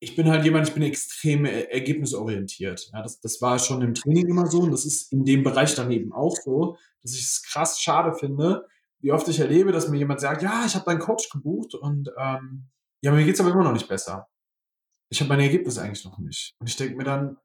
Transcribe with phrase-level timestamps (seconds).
[0.00, 2.90] ich bin halt jemand, ich bin extrem ergebnisorientiert.
[2.92, 5.74] Ja, das, das war schon im Training immer so und das ist in dem Bereich
[5.74, 8.66] dann eben auch so, dass ich es krass schade finde,
[9.00, 12.10] wie oft ich erlebe, dass mir jemand sagt, ja, ich habe deinen Coach gebucht und
[12.18, 12.68] ähm,
[13.02, 14.26] ja, mir geht's aber immer noch nicht besser.
[15.10, 16.54] Ich habe meine Ergebnisse eigentlich noch nicht.
[16.58, 17.36] Und ich denke mir dann,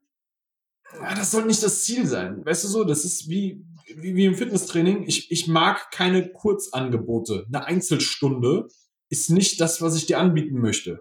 [0.94, 2.44] ja, das soll nicht das Ziel sein.
[2.44, 3.64] Weißt du so, das ist wie,
[3.96, 5.04] wie, wie im Fitnesstraining.
[5.06, 7.44] Ich, ich mag keine Kurzangebote.
[7.48, 8.68] Eine Einzelstunde
[9.08, 11.00] ist nicht das, was ich dir anbieten möchte.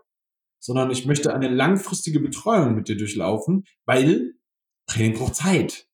[0.65, 4.33] Sondern ich möchte eine langfristige Betreuung mit dir durchlaufen, weil
[4.87, 5.85] Training braucht Zeit.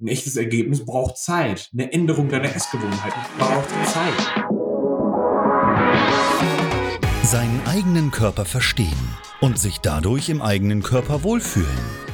[0.00, 1.68] Ein echtes Ergebnis braucht Zeit.
[1.74, 4.44] Eine Änderung deiner Essgewohnheiten braucht Zeit.
[7.22, 8.88] Seinen eigenen Körper verstehen
[9.42, 12.03] und sich dadurch im eigenen Körper wohlfühlen.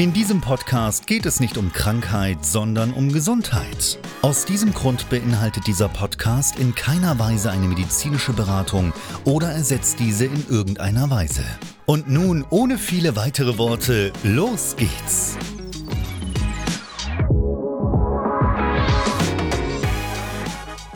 [0.00, 3.98] In diesem Podcast geht es nicht um Krankheit, sondern um Gesundheit.
[4.22, 8.94] Aus diesem Grund beinhaltet dieser Podcast in keiner Weise eine medizinische Beratung
[9.26, 11.44] oder ersetzt diese in irgendeiner Weise.
[11.84, 15.36] Und nun, ohne viele weitere Worte, los geht's!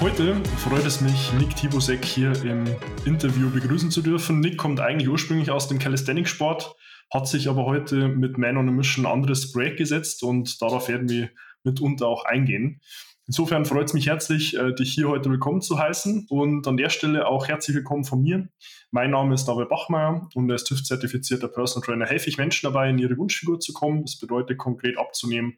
[0.01, 2.65] Heute freut es mich, Nick Tibusek hier im
[3.05, 4.41] Interview begrüßen zu dürfen.
[4.41, 6.75] Nick kommt eigentlich ursprünglich aus dem Calisthenics-Sport,
[7.13, 10.89] hat sich aber heute mit Man on a Mission ein anderes Projekt gesetzt und darauf
[10.89, 11.31] werden wir
[11.63, 12.81] mitunter auch eingehen.
[13.27, 16.91] Insofern freut es mich herzlich, äh, dich hier heute willkommen zu heißen und an der
[16.91, 18.49] Stelle auch herzlich willkommen von mir.
[18.91, 22.99] Mein Name ist David Bachmeier und als TÜV-zertifizierter Personal Trainer helfe ich Menschen dabei, in
[22.99, 24.03] ihre Wunschfigur zu kommen.
[24.03, 25.57] Das bedeutet konkret abzunehmen,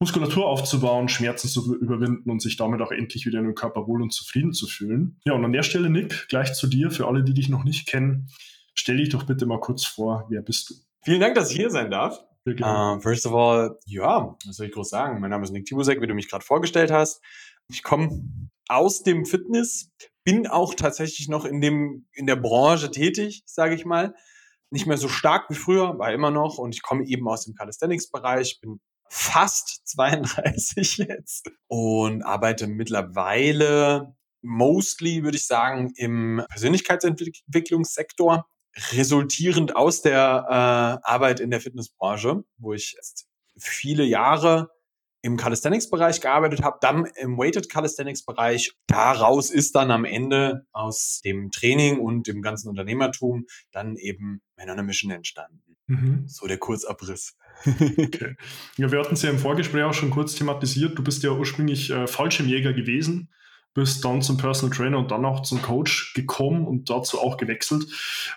[0.00, 4.02] Muskulatur aufzubauen, Schmerzen zu überwinden und sich damit auch endlich wieder in dem Körper wohl
[4.02, 5.20] und zufrieden zu fühlen.
[5.24, 7.86] Ja, und an der Stelle, Nick, gleich zu dir, für alle, die dich noch nicht
[7.86, 8.28] kennen,
[8.74, 10.74] stell dich doch bitte mal kurz vor, wer bist du?
[11.04, 12.24] Vielen Dank, dass ich hier sein darf.
[12.46, 15.20] Uh, first of all, ja, was soll ich groß sagen?
[15.20, 17.22] Mein Name ist Nick Tibusek, wie du mich gerade vorgestellt hast.
[17.68, 18.24] Ich komme
[18.68, 19.90] aus dem Fitness,
[20.24, 24.14] bin auch tatsächlich noch in dem in der Branche tätig, sage ich mal.
[24.70, 26.58] Nicht mehr so stark wie früher, war immer noch.
[26.58, 35.22] Und ich komme eben aus dem Calisthenics-Bereich, bin fast 32 jetzt und arbeite mittlerweile mostly,
[35.22, 38.46] würde ich sagen, im Persönlichkeitsentwicklungssektor
[38.92, 43.26] resultierend aus der äh, Arbeit in der Fitnessbranche, wo ich jetzt
[43.58, 44.70] viele Jahre
[45.22, 48.72] im Calisthenics-Bereich gearbeitet habe, dann im Weighted Calisthenics-Bereich.
[48.88, 54.84] Daraus ist dann am Ende aus dem Training und dem ganzen Unternehmertum dann eben Man
[54.84, 55.76] Mission entstanden.
[55.86, 56.24] Mhm.
[56.26, 57.36] So der Kurzabriss.
[57.66, 58.34] okay.
[58.76, 60.98] Ja, wir hatten es ja im Vorgespräch auch schon kurz thematisiert.
[60.98, 63.30] Du bist ja ursprünglich äh, Fallschirmjäger gewesen
[63.74, 67.86] bist dann zum Personal Trainer und dann auch zum Coach gekommen und dazu auch gewechselt.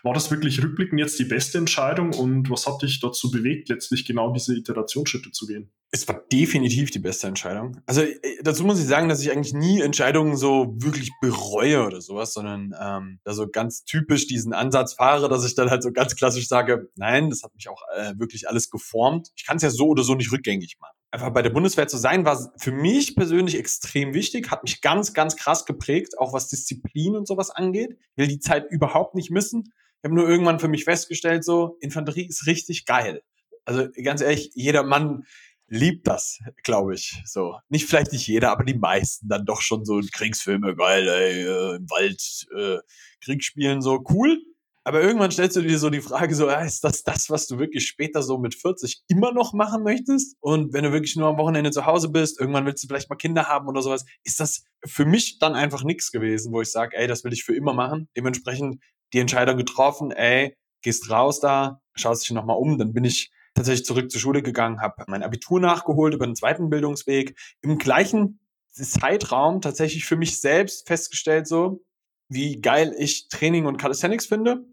[0.04, 4.06] War das wirklich rückblickend jetzt die beste Entscheidung und was hat dich dazu bewegt, letztlich
[4.06, 5.72] genau diese Iterationsschritte zu gehen?
[5.92, 7.82] Es war definitiv die beste Entscheidung.
[7.86, 12.02] Also äh, dazu muss ich sagen, dass ich eigentlich nie Entscheidungen so wirklich bereue oder
[12.02, 15.92] sowas, sondern ähm, da so ganz typisch diesen Ansatz fahre, dass ich dann halt so
[15.92, 19.30] ganz klassisch sage, nein, das hat mich auch äh, wirklich alles geformt.
[19.36, 21.98] Ich kann es ja so oder so nicht rückgängig machen einfach bei der Bundeswehr zu
[21.98, 26.50] sein, war für mich persönlich extrem wichtig, hat mich ganz, ganz krass geprägt, auch was
[26.50, 27.98] Disziplin und sowas angeht.
[28.18, 29.64] Will die Zeit überhaupt nicht missen.
[29.98, 33.24] Ich habe nur irgendwann für mich festgestellt, so, Infanterie ist richtig geil.
[33.64, 35.24] Also ganz ehrlich, jeder Mann
[35.68, 37.22] liebt das, glaube ich.
[37.26, 37.58] So.
[37.70, 41.76] Nicht vielleicht nicht jeder, aber die meisten dann doch schon so Kriegsfilme, geil, ey, äh,
[41.78, 42.80] im Wald äh,
[43.24, 44.38] Krieg spielen, so cool.
[44.88, 47.88] Aber irgendwann stellst du dir so die Frage so, ist das das, was du wirklich
[47.88, 50.38] später so mit 40 immer noch machen möchtest?
[50.42, 53.16] Und wenn du wirklich nur am Wochenende zu Hause bist, irgendwann willst du vielleicht mal
[53.16, 56.96] Kinder haben oder sowas, ist das für mich dann einfach nichts gewesen, wo ich sage,
[56.96, 58.10] ey, das will ich für immer machen.
[58.16, 58.80] Dementsprechend
[59.12, 63.86] die Entscheidung getroffen, ey, gehst raus da, schaust dich nochmal um, dann bin ich tatsächlich
[63.86, 68.40] zurück zur Schule gegangen, habe mein Abitur nachgeholt über einen zweiten Bildungsweg, im gleichen
[68.70, 71.82] Zeitraum tatsächlich für mich selbst festgestellt so,
[72.30, 74.64] wie geil ich Training und Calisthenics finde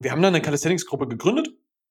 [0.00, 1.50] wir haben dann eine Calisthenics-Gruppe gegründet,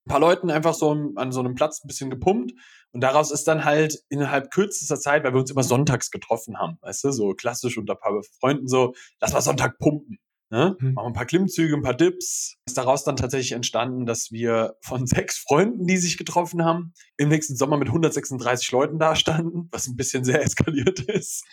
[0.10, 2.54] paar Leuten einfach so an so einem Platz ein bisschen gepumpt.
[2.92, 6.78] Und daraus ist dann halt innerhalb kürzester Zeit, weil wir uns immer sonntags getroffen haben,
[6.82, 10.20] weißt du, so klassisch unter ein paar Freunden so, lass mal Sonntag pumpen.
[10.52, 10.76] Ne?
[10.80, 10.94] Mhm.
[10.94, 12.56] Machen ein paar Klimmzüge, ein paar Dips.
[12.66, 17.30] Ist daraus dann tatsächlich entstanden, dass wir von sechs Freunden, die sich getroffen haben, im
[17.30, 21.46] nächsten Sommer mit 136 Leuten dastanden, was ein bisschen sehr eskaliert ist.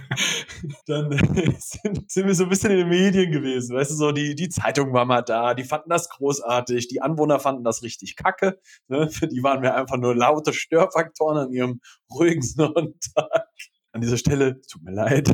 [0.86, 1.10] dann
[1.60, 3.76] sind, sind, wir so ein bisschen in den Medien gewesen.
[3.76, 7.38] Weißt du, so die, die Zeitung war mal da, die fanden das großartig, die Anwohner
[7.38, 8.58] fanden das richtig kacke.
[8.88, 9.08] Ne?
[9.08, 11.80] Für die waren wir einfach nur laute Störfaktoren an ihrem
[12.12, 13.46] ruhigen Sonntag.
[13.92, 15.32] An dieser Stelle, tut mir leid.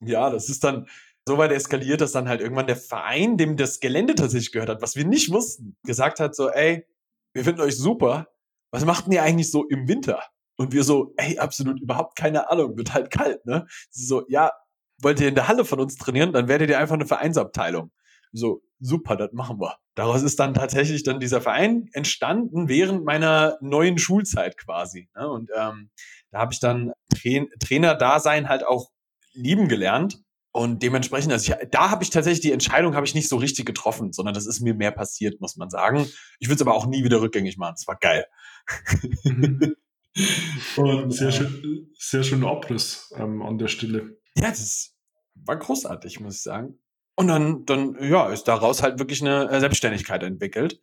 [0.00, 0.86] ja, das ist dann
[1.26, 4.82] so weit eskaliert, dass dann halt irgendwann der Verein, dem das Gelände tatsächlich gehört hat,
[4.82, 6.86] was wir nicht wussten, gesagt hat so, ey,
[7.32, 8.28] wir finden euch super.
[8.70, 10.22] Was macht denn ihr eigentlich so im Winter?
[10.56, 13.66] Und wir so, ey, absolut überhaupt keine Ahnung, wird halt kalt, ne?
[13.90, 14.52] Sie so, ja,
[14.98, 17.90] wollt ihr in der Halle von uns trainieren, dann werdet ihr einfach eine Vereinsabteilung.
[18.32, 19.76] So, super, das machen wir.
[19.94, 25.08] Daraus ist dann tatsächlich dann dieser Verein entstanden während meiner neuen Schulzeit quasi.
[25.16, 25.28] Ne?
[25.28, 25.90] Und ähm,
[26.30, 28.90] da habe ich dann Tra Trainer-Dasein halt auch
[29.32, 30.23] lieben gelernt
[30.56, 33.66] und dementsprechend, also ich, da habe ich tatsächlich die Entscheidung habe ich nicht so richtig
[33.66, 36.06] getroffen, sondern das ist mir mehr passiert, muss man sagen.
[36.38, 37.74] Ich würde es aber auch nie wieder rückgängig machen.
[37.76, 38.24] Es war geil.
[39.24, 39.74] Mhm.
[40.76, 44.16] Und sehr, äh, schön, sehr schöner Abriss ähm, an der Stelle.
[44.36, 44.94] Ja, das
[45.34, 46.78] war großartig, muss ich sagen.
[47.16, 50.80] Und dann, dann, ja, ist daraus halt wirklich eine äh, Selbstständigkeit entwickelt.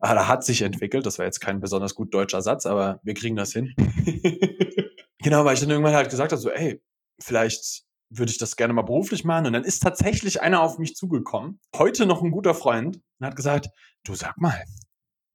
[0.00, 1.06] Ah, da hat sich entwickelt.
[1.06, 3.72] Das war jetzt kein besonders gut deutscher Satz, aber wir kriegen das hin.
[5.22, 6.82] genau, weil ich dann irgendwann halt gesagt habe, so, ey,
[7.20, 7.84] vielleicht
[8.18, 9.46] würde ich das gerne mal beruflich machen.
[9.46, 13.36] Und dann ist tatsächlich einer auf mich zugekommen, heute noch ein guter Freund, und hat
[13.36, 13.70] gesagt,
[14.04, 14.64] du sag mal,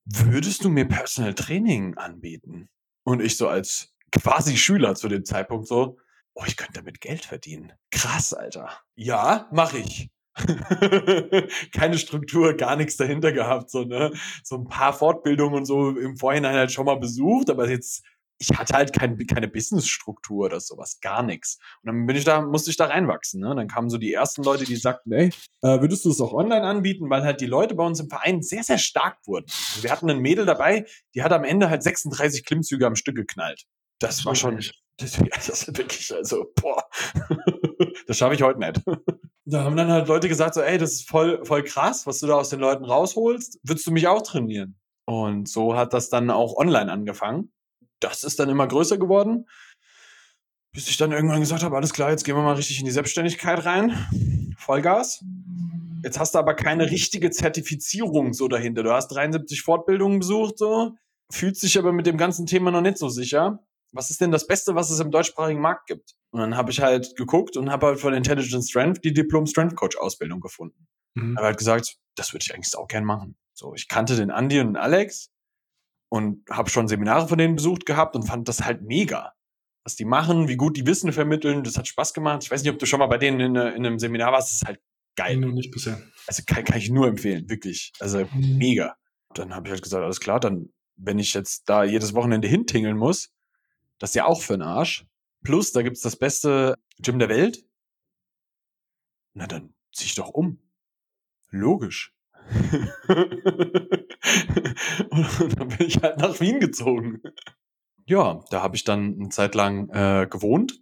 [0.06, 2.70] würdest du mir Personal Training anbieten?
[3.04, 5.98] Und ich so als quasi Schüler zu dem Zeitpunkt so,
[6.34, 7.74] oh, ich könnte damit Geld verdienen.
[7.92, 8.70] Krass, Alter.
[8.96, 10.10] Ja, mach ich.
[11.74, 14.12] Keine Struktur, gar nichts dahinter gehabt, so, ne?
[14.44, 18.04] So ein paar Fortbildungen und so im Vorhinein halt schon mal besucht, aber jetzt
[18.40, 21.58] ich hatte halt kein, keine Businessstruktur oder sowas, gar nichts.
[21.82, 23.42] Und dann bin ich da, musste ich da reinwachsen.
[23.42, 23.50] Ne?
[23.52, 25.32] Und dann kamen so die ersten Leute, die sagten, ey,
[25.62, 27.10] äh, würdest du es auch online anbieten?
[27.10, 29.46] Weil halt die Leute bei uns im Verein sehr, sehr stark wurden.
[29.72, 30.86] Also wir hatten ein Mädel dabei,
[31.16, 33.66] die hat am Ende halt 36 Klimmzüge am Stück geknallt.
[34.00, 34.58] Das war schon,
[34.98, 36.84] das, das wirklich, also, boah,
[38.08, 38.82] das schaffe ich heute nicht.
[39.50, 42.28] Da haben dann halt Leute gesagt, so, ey, das ist voll, voll krass, was du
[42.28, 43.62] da aus den Leuten rausholst.
[43.64, 44.78] Würdest du mich auch trainieren?
[45.06, 47.54] Und so hat das dann auch online angefangen
[48.00, 49.48] das ist dann immer größer geworden,
[50.74, 52.92] bis ich dann irgendwann gesagt habe, alles klar, jetzt gehen wir mal richtig in die
[52.92, 54.56] Selbstständigkeit rein.
[54.58, 55.24] Vollgas.
[56.04, 58.84] Jetzt hast du aber keine richtige Zertifizierung so dahinter.
[58.84, 60.96] Du hast 73 Fortbildungen besucht, so,
[61.32, 63.60] fühlst dich aber mit dem ganzen Thema noch nicht so sicher.
[63.94, 66.16] Was ist denn das Beste, was es im deutschsprachigen Markt gibt?
[66.32, 69.76] Und dann habe ich halt geguckt und habe halt von Intelligent Strength die Diplom Strength
[69.76, 70.88] Coach Ausbildung gefunden.
[71.16, 71.38] Mhm.
[71.38, 73.36] Habe halt gesagt, das würde ich eigentlich auch gern machen.
[73.54, 75.32] So, ich kannte den Andy und den Alex,
[76.10, 79.34] und habe schon Seminare von denen besucht gehabt und fand das halt mega.
[79.84, 82.44] Was die machen, wie gut die Wissen vermitteln, das hat Spaß gemacht.
[82.44, 84.62] Ich weiß nicht, ob du schon mal bei denen in, in einem Seminar warst, das
[84.62, 84.82] ist halt
[85.16, 85.38] geil.
[85.38, 86.02] Nur nicht bisher.
[86.28, 87.92] Also kann, kann ich nur empfehlen, wirklich.
[88.00, 88.58] Also mhm.
[88.58, 88.96] mega.
[89.34, 92.98] Dann habe ich halt gesagt, alles klar, dann, wenn ich jetzt da jedes Wochenende hintingeln
[92.98, 93.30] muss,
[94.00, 95.06] das ist ja auch für den Arsch.
[95.44, 97.64] Plus, da gibt's das beste Gym der Welt.
[99.34, 100.60] Na, dann zieh ich doch um.
[101.50, 102.14] Logisch.
[105.10, 107.22] Und dann bin ich halt nach Wien gezogen.
[108.06, 110.82] Ja, da habe ich dann eine Zeit lang äh, gewohnt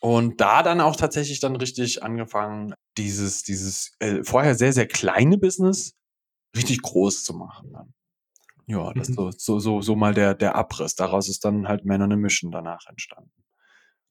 [0.00, 5.38] und da dann auch tatsächlich dann richtig angefangen, dieses, dieses äh, vorher sehr, sehr kleine
[5.38, 5.94] Business
[6.54, 7.72] richtig groß zu machen.
[7.72, 7.94] Dann.
[8.66, 9.14] Ja, das mhm.
[9.14, 10.94] so, so, so, so mal der, der Abriss.
[10.94, 13.32] Daraus ist dann halt Männer eine Mission danach entstanden.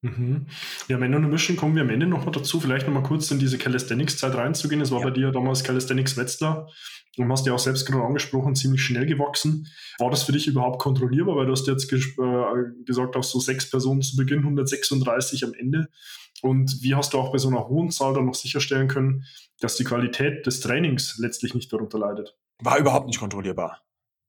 [0.01, 0.47] Mhm.
[0.87, 3.57] Ja, wenn eine Mission kommen wir am Ende nochmal dazu, vielleicht nochmal kurz in diese
[3.57, 4.81] Calisthenics-Zeit reinzugehen.
[4.81, 5.05] Es war ja.
[5.05, 6.69] bei dir damals Calisthenics Wetzlar.
[7.15, 9.67] Du hast ja auch selbst gerade angesprochen, ziemlich schnell gewachsen.
[9.97, 11.35] War das für dich überhaupt kontrollierbar?
[11.35, 15.53] Weil du hast jetzt ges äh, gesagt, auch so sechs Personen zu Beginn, 136 am
[15.55, 15.87] Ende.
[16.43, 19.25] Und wie hast du auch bei so einer hohen Zahl dann noch sicherstellen können,
[19.59, 22.37] dass die Qualität des Trainings letztlich nicht darunter leidet?
[22.61, 23.81] War überhaupt nicht kontrollierbar.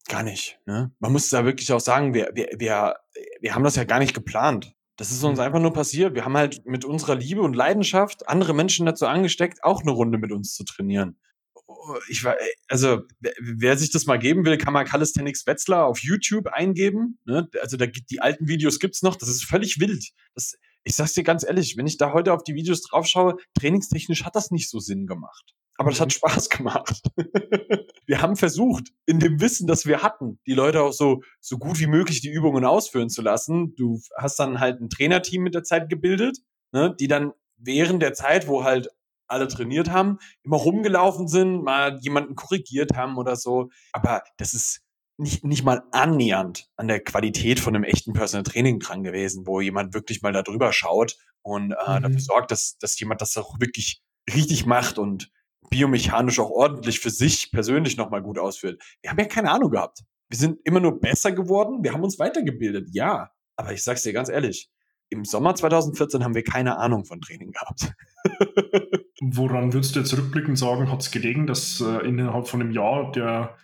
[0.08, 0.58] Gar nicht.
[0.64, 0.90] Ne?
[0.98, 2.96] Man muss da wirklich auch sagen, wir, wir, wir,
[3.42, 4.74] wir haben das ja gar nicht geplant.
[4.98, 5.44] Das ist uns mhm.
[5.44, 6.14] einfach nur passiert.
[6.16, 10.18] Wir haben halt mit unserer Liebe und Leidenschaft andere Menschen dazu angesteckt, auch eine Runde
[10.18, 11.16] mit uns zu trainieren.
[11.68, 12.36] Oh, ich war,
[12.66, 13.02] also,
[13.38, 17.20] wer sich das mal geben will, kann mal Calisthenics Wetzlar auf YouTube eingeben.
[17.24, 17.48] Ne?
[17.62, 19.14] Also, da gibt die alten Videos gibt's noch.
[19.14, 20.04] Das ist völlig wild.
[20.34, 23.36] Das, ich sag's dir ganz ehrlich, wenn ich da heute auf die Videos drauf schaue,
[23.54, 25.54] trainingstechnisch hat das nicht so Sinn gemacht.
[25.78, 26.12] Aber das hat mhm.
[26.12, 27.02] Spaß gemacht.
[28.06, 31.78] wir haben versucht, in dem Wissen, das wir hatten, die Leute auch so, so gut
[31.78, 33.74] wie möglich die Übungen ausführen zu lassen.
[33.76, 36.38] Du hast dann halt ein Trainerteam mit der Zeit gebildet,
[36.72, 38.88] ne, die dann während der Zeit, wo halt
[39.28, 43.70] alle trainiert haben, immer rumgelaufen sind, mal jemanden korrigiert haben oder so.
[43.92, 44.80] Aber das ist
[45.16, 49.60] nicht, nicht mal annähernd an der Qualität von einem echten Personal Training dran gewesen, wo
[49.60, 52.02] jemand wirklich mal da drüber schaut und äh, mhm.
[52.02, 54.02] dafür sorgt, dass, dass jemand das auch wirklich
[54.34, 55.30] richtig macht und
[55.70, 58.82] biomechanisch auch ordentlich für sich persönlich nochmal gut ausführt.
[59.00, 60.04] Wir haben ja keine Ahnung gehabt.
[60.28, 63.30] Wir sind immer nur besser geworden, wir haben uns weitergebildet, ja.
[63.56, 64.70] Aber ich sag's dir ganz ehrlich,
[65.10, 67.92] im Sommer 2014 haben wir keine Ahnung von Training gehabt.
[69.20, 73.10] Woran würdest du jetzt rückblickend sagen, hat es gelegen, dass äh, innerhalb von einem Jahr
[73.12, 73.56] der,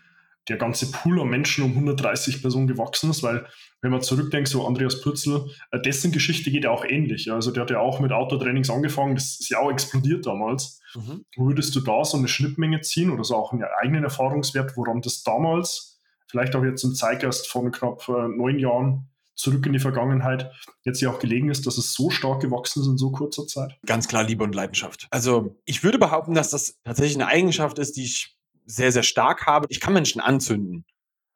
[0.48, 3.22] der ganze Pool an Menschen um 130 Personen gewachsen ist?
[3.22, 3.46] Weil,
[3.80, 7.30] wenn man zurückdenkt, so Andreas Pürzel, äh, dessen Geschichte geht ja auch ähnlich.
[7.32, 10.80] Also, der hat ja auch mit Autotrainings angefangen, das ist ja auch explodiert damals.
[10.94, 11.24] Mhm.
[11.36, 15.22] Würdest du da so eine Schnittmenge ziehen oder so auch einen eigenen Erfahrungswert, woran das
[15.22, 20.52] damals, vielleicht auch jetzt im Zeitgeist von knapp äh, neun Jahren, zurück in die Vergangenheit
[20.84, 23.76] jetzt ja auch gelegen ist, dass es so stark gewachsen ist in so kurzer Zeit?
[23.86, 25.08] Ganz klar Liebe und Leidenschaft.
[25.10, 29.46] Also ich würde behaupten, dass das tatsächlich eine Eigenschaft ist, die ich sehr, sehr stark
[29.46, 29.66] habe.
[29.70, 30.84] Ich kann Menschen anzünden,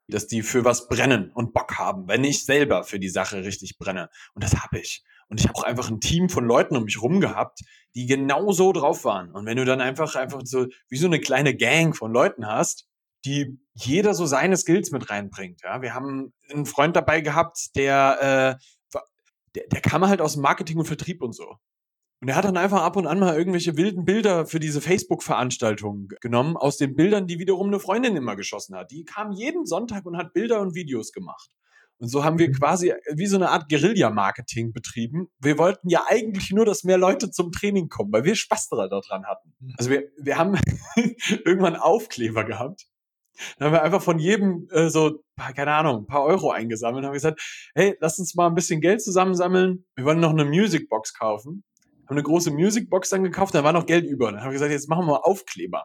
[0.09, 3.79] dass die für was brennen und Bock haben, wenn ich selber für die Sache richtig
[3.79, 4.09] brenne.
[4.35, 5.05] Und das habe ich.
[5.29, 7.61] Und ich habe auch einfach ein Team von Leuten um mich rum gehabt,
[7.95, 9.31] die genau so drauf waren.
[9.31, 12.89] Und wenn du dann einfach, einfach so wie so eine kleine Gang von Leuten hast,
[13.25, 15.63] die jeder so seine Skills mit reinbringt.
[15.63, 18.59] Ja, wir haben einen Freund dabei gehabt, der,
[18.93, 18.99] äh,
[19.55, 21.57] der, der kam halt aus Marketing und Vertrieb und so.
[22.21, 26.09] Und er hat dann einfach ab und an mal irgendwelche wilden Bilder für diese Facebook-Veranstaltungen
[26.21, 28.91] genommen, aus den Bildern, die wiederum eine Freundin immer geschossen hat.
[28.91, 31.51] Die kam jeden Sonntag und hat Bilder und Videos gemacht.
[32.01, 32.55] Und so haben wir mhm.
[32.55, 35.29] quasi wie so eine Art Guerilla-Marketing betrieben.
[35.41, 39.27] Wir wollten ja eigentlich nur, dass mehr Leute zum Training kommen, weil wir Spaß daran
[39.27, 39.55] hatten.
[39.61, 39.75] Mhm.
[39.79, 40.59] Also wir, wir haben
[41.45, 42.87] irgendwann Aufkleber gehabt
[43.57, 45.23] dann haben wir einfach von jedem äh, so,
[45.55, 47.41] keine Ahnung, ein paar Euro eingesammelt und haben gesagt,
[47.75, 49.85] hey, lass uns mal ein bisschen Geld zusammensammeln.
[49.95, 51.65] Wir wollen noch eine Musicbox kaufen.
[52.09, 54.33] Haben eine große Musicbox dann gekauft, da war noch Geld über.
[54.33, 55.85] Dann haben wir gesagt, jetzt machen wir mal Aufkleber.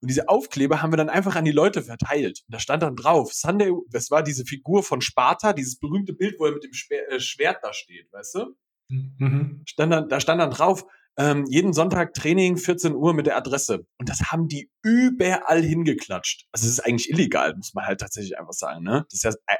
[0.00, 2.42] Und diese Aufkleber haben wir dann einfach an die Leute verteilt.
[2.46, 6.36] Und da stand dann drauf, Sunday, das war diese Figur von Sparta, dieses berühmte Bild,
[6.38, 8.56] wo er mit dem äh, Schwert da steht, weißt du?
[8.88, 9.62] Mhm.
[9.66, 10.84] Stand dann, da stand dann drauf,
[11.18, 13.86] ähm, jeden Sonntag Training, 14 Uhr mit der Adresse.
[13.98, 16.46] Und das haben die überall hingeklatscht.
[16.52, 18.84] Also es ist eigentlich illegal, muss man halt tatsächlich einfach sagen.
[18.84, 19.06] Ne?
[19.10, 19.56] Das ist ja äh,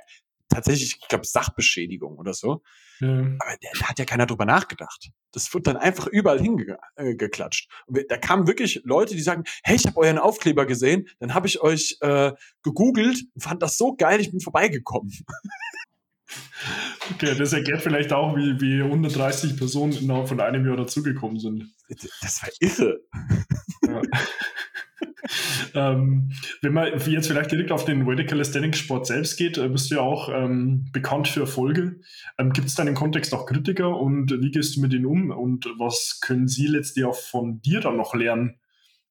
[0.57, 2.63] tatsächlich, ich glaube, Sachbeschädigung oder so.
[3.01, 3.09] Ja.
[3.09, 5.11] Aber da hat ja keiner drüber nachgedacht.
[5.33, 7.69] Das wird dann einfach überall hingeklatscht.
[7.69, 11.35] Äh, Und da kamen wirklich Leute, die sagen, hey, ich habe euren Aufkleber gesehen, dann
[11.35, 12.33] habe ich euch äh,
[12.63, 15.13] gegoogelt und fand das so geil, ich bin vorbeigekommen.
[17.13, 21.73] Okay, das erklärt vielleicht auch, wie, wie 130 Personen innerhalb von einem Jahr dazugekommen sind.
[22.21, 23.01] Das war irre.
[23.87, 24.03] Ja.
[25.75, 29.91] ähm, wenn man jetzt vielleicht direkt auf den World Calisthenics Sport selbst geht, äh, bist
[29.91, 32.01] du ja auch ähm, bekannt für Erfolge.
[32.39, 35.07] Ähm, Gibt es da in dem Kontext auch Kritiker und wie gehst du mit ihnen
[35.07, 38.59] um und was können sie letztlich auch von dir dann noch lernen,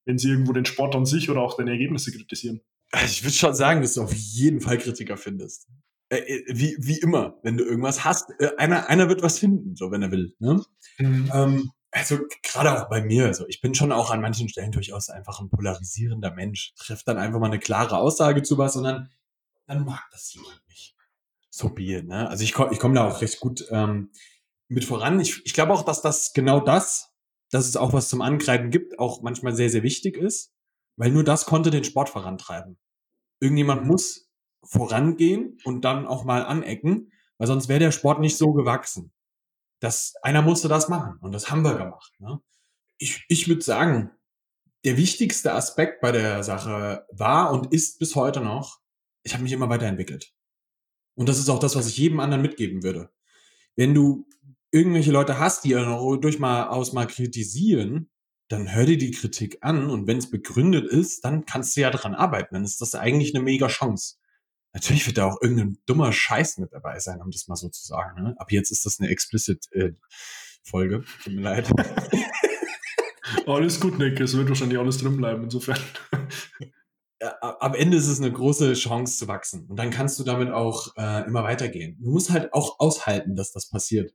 [0.04, 2.60] wenn sie irgendwo den Sport an sich oder auch deine Ergebnisse kritisieren?
[3.04, 5.68] Ich würde schon sagen, dass du auf jeden Fall Kritiker findest.
[6.08, 9.74] Äh, äh, wie, wie immer, wenn du irgendwas hast, äh, einer, einer wird was finden,
[9.74, 10.34] so wenn er will.
[10.38, 10.62] Ne?
[10.98, 11.30] Mhm.
[11.34, 15.08] Ähm, also gerade auch bei mir, also ich bin schon auch an manchen Stellen durchaus
[15.08, 16.74] einfach ein polarisierender Mensch.
[16.76, 19.10] Trifft dann einfach mal eine klare Aussage zu was und dann,
[19.66, 20.94] dann mag das jemand nicht.
[21.50, 22.28] So be it, ne?
[22.28, 24.10] Also ich komme ich komm da auch recht gut ähm,
[24.68, 25.18] mit voran.
[25.20, 27.14] Ich, ich glaube auch, dass das genau das,
[27.50, 30.52] dass es auch was zum Angreifen gibt, auch manchmal sehr, sehr wichtig ist,
[30.96, 32.78] weil nur das konnte den Sport vorantreiben.
[33.40, 34.25] Irgendjemand muss
[34.66, 39.12] vorangehen und dann auch mal anecken, weil sonst wäre der Sport nicht so gewachsen.
[39.80, 42.12] Das, einer musste das machen und das haben wir gemacht.
[42.18, 42.40] Ne?
[42.98, 44.10] Ich, ich würde sagen,
[44.84, 48.80] der wichtigste Aspekt bei der Sache war und ist bis heute noch,
[49.22, 50.32] ich habe mich immer weiterentwickelt.
[51.14, 53.10] Und das ist auch das, was ich jedem anderen mitgeben würde.
[53.74, 54.26] Wenn du
[54.70, 58.10] irgendwelche Leute hast, die durch mal aus mal kritisieren,
[58.48, 61.90] dann hör dir die Kritik an und wenn es begründet ist, dann kannst du ja
[61.90, 62.54] dran arbeiten.
[62.54, 64.16] Dann ist das eigentlich eine mega Chance.
[64.76, 67.82] Natürlich wird da auch irgendein dummer Scheiß mit dabei sein, um das mal so zu
[67.82, 68.22] sagen.
[68.22, 68.34] Ne?
[68.36, 69.92] Ab jetzt ist das eine explicit äh,
[70.62, 71.02] Folge.
[71.24, 71.72] Tut mir leid.
[73.46, 74.20] alles gut, Nick.
[74.20, 75.78] Es wird wahrscheinlich alles drin bleiben, insofern.
[77.18, 79.64] Ja, am Ende ist es eine große Chance zu wachsen.
[79.70, 81.96] Und dann kannst du damit auch äh, immer weitergehen.
[81.98, 84.12] Du musst halt auch aushalten, dass das passiert.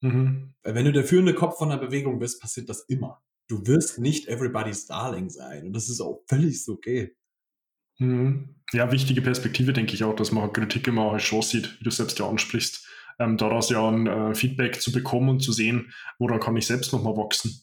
[0.00, 0.54] Mhm.
[0.62, 3.22] Weil wenn du der führende Kopf von einer Bewegung bist, passiert das immer.
[3.48, 5.66] Du wirst nicht everybody's darling sein.
[5.66, 7.14] Und das ist auch völlig okay.
[7.98, 8.56] Mhm.
[8.72, 11.84] Ja, wichtige Perspektive, denke ich auch, dass man Kritik immer auch als Chance sieht, wie
[11.84, 12.86] du selbst ja ansprichst.
[13.18, 16.92] Ähm, daraus ja ein äh, Feedback zu bekommen und zu sehen, woran kann ich selbst
[16.92, 17.62] nochmal wachsen.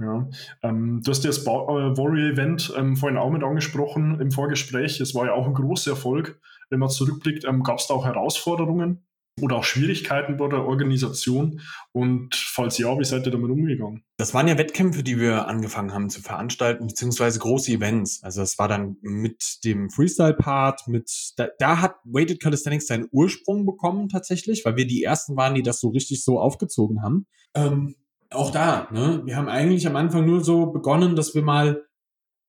[0.00, 0.28] Ja.
[0.62, 5.00] Ähm, du hast ja das ba äh, Warrior-Event ähm, vorhin auch mit angesprochen im Vorgespräch.
[5.00, 6.40] Es war ja auch ein großer Erfolg.
[6.68, 9.06] Wenn man zurückblickt, ähm, gab es da auch Herausforderungen?
[9.40, 11.60] Oder auch Schwierigkeiten bei der Organisation?
[11.92, 14.04] Und falls ja, wie seid ihr damit umgegangen?
[14.16, 18.22] Das waren ja Wettkämpfe, die wir angefangen haben zu veranstalten, beziehungsweise große Events.
[18.22, 23.66] Also das war dann mit dem Freestyle-Part, mit da, da hat Weighted Calisthenics seinen Ursprung
[23.66, 27.26] bekommen tatsächlich, weil wir die ersten waren, die das so richtig so aufgezogen haben.
[27.54, 27.96] Ähm,
[28.30, 29.22] auch da, ne?
[29.24, 31.84] Wir haben eigentlich am Anfang nur so begonnen, dass wir mal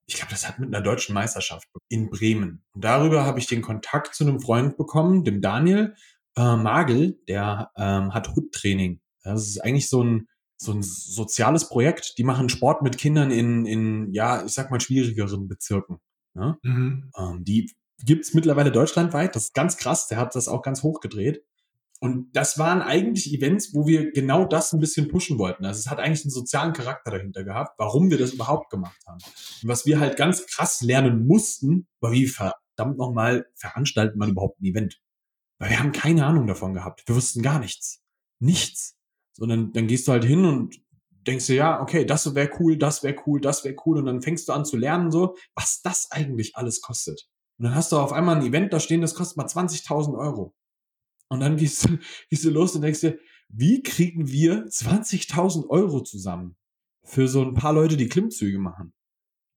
[0.07, 2.63] ich glaube, das hat mit einer deutschen Meisterschaft in Bremen.
[2.73, 5.95] Und darüber habe ich den Kontakt zu einem Freund bekommen, dem Daniel
[6.35, 8.99] äh, Magel, der ähm, hat Hut-Training.
[9.23, 10.27] Das ist eigentlich so ein,
[10.57, 12.17] so ein soziales Projekt.
[12.17, 15.99] Die machen Sport mit Kindern in, in ja, ich sag mal, schwierigeren Bezirken.
[16.33, 16.57] Ne?
[16.63, 17.11] Mhm.
[17.17, 17.71] Ähm, die
[18.03, 19.35] gibt's mittlerweile deutschlandweit.
[19.35, 20.07] Das ist ganz krass.
[20.07, 21.43] Der hat das auch ganz hoch gedreht.
[22.01, 25.65] Und das waren eigentlich Events, wo wir genau das ein bisschen pushen wollten.
[25.65, 29.19] Also es hat eigentlich einen sozialen Charakter dahinter gehabt, warum wir das überhaupt gemacht haben.
[29.63, 34.59] Und was wir halt ganz krass lernen mussten, war wie verdammt nochmal veranstaltet man überhaupt
[34.61, 34.99] ein Event.
[35.59, 37.03] Weil wir haben keine Ahnung davon gehabt.
[37.07, 38.01] Wir wussten gar nichts.
[38.39, 38.97] Nichts.
[39.33, 40.75] Sondern dann gehst du halt hin und
[41.25, 43.97] denkst dir, ja, okay, das wäre cool, das wäre cool, das wäre cool.
[43.97, 47.27] Und dann fängst du an zu lernen, so, was das eigentlich alles kostet.
[47.57, 50.53] Und dann hast du auf einmal ein Event da stehen, das kostet mal 20.000 Euro.
[51.29, 51.97] Und dann gehst du,
[52.29, 53.19] gehst du los und denkst dir,
[53.49, 56.57] wie kriegen wir 20.000 Euro zusammen
[57.03, 58.93] für so ein paar Leute, die Klimmzüge machen?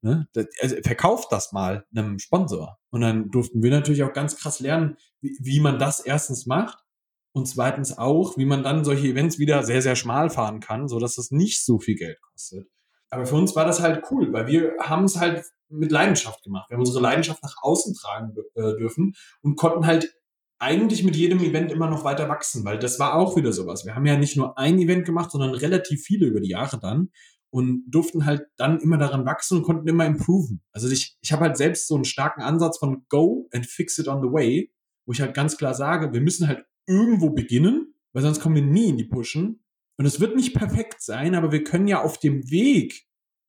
[0.00, 0.28] Ne?
[0.60, 2.78] Also verkauft das mal einem Sponsor.
[2.90, 6.78] Und dann durften wir natürlich auch ganz krass lernen, wie, wie man das erstens macht
[7.32, 10.98] und zweitens auch, wie man dann solche Events wieder sehr, sehr schmal fahren kann, so
[10.98, 12.68] dass es nicht so viel Geld kostet.
[13.10, 16.70] Aber für uns war das halt cool, weil wir haben es halt mit Leidenschaft gemacht.
[16.70, 20.14] Wir haben unsere Leidenschaft nach außen tragen äh, dürfen und konnten halt
[20.58, 23.84] eigentlich mit jedem Event immer noch weiter wachsen, weil das war auch wieder sowas.
[23.86, 27.10] Wir haben ja nicht nur ein Event gemacht, sondern relativ viele über die Jahre dann
[27.50, 30.60] und durften halt dann immer daran wachsen und konnten immer improven.
[30.72, 34.08] Also ich, ich habe halt selbst so einen starken Ansatz von go and fix it
[34.08, 34.72] on the way,
[35.06, 38.62] wo ich halt ganz klar sage, wir müssen halt irgendwo beginnen, weil sonst kommen wir
[38.62, 39.62] nie in die Pushen.
[39.96, 43.07] Und es wird nicht perfekt sein, aber wir können ja auf dem Weg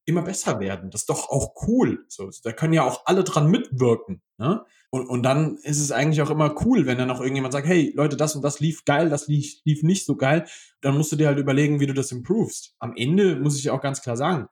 [0.09, 0.91] immer besser werden.
[0.91, 2.05] Das ist doch auch cool.
[2.07, 4.21] So, da können ja auch alle dran mitwirken.
[4.37, 4.65] Ne?
[4.89, 7.93] Und, und dann ist es eigentlich auch immer cool, wenn dann noch irgendjemand sagt, hey
[7.95, 10.45] Leute, das und das lief geil, das lief, lief nicht so geil.
[10.81, 12.75] Dann musst du dir halt überlegen, wie du das improvest.
[12.79, 14.47] Am Ende muss ich auch ganz klar sagen,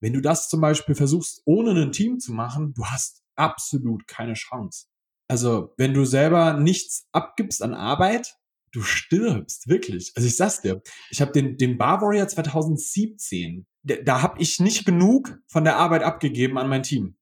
[0.00, 4.34] wenn du das zum Beispiel versuchst, ohne ein Team zu machen, du hast absolut keine
[4.34, 4.86] Chance.
[5.28, 8.36] Also, wenn du selber nichts abgibst an Arbeit,
[8.74, 10.12] du stirbst, wirklich.
[10.16, 14.84] Also ich sag's dir, ich habe den, den Bar Warrior 2017, da, habe ich nicht
[14.84, 17.16] genug von der Arbeit abgegeben an mein Team.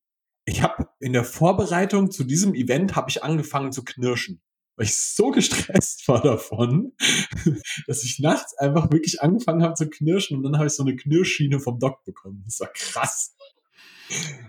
[0.44, 4.40] Ich habe in der Vorbereitung zu diesem Event habe ich angefangen zu knirschen,
[4.76, 6.92] weil ich so gestresst war davon,
[7.86, 10.96] dass ich nachts einfach wirklich angefangen habe zu knirschen und dann habe ich so eine
[10.96, 12.42] Knirschschiene vom Doc bekommen.
[12.44, 13.36] Das war krass.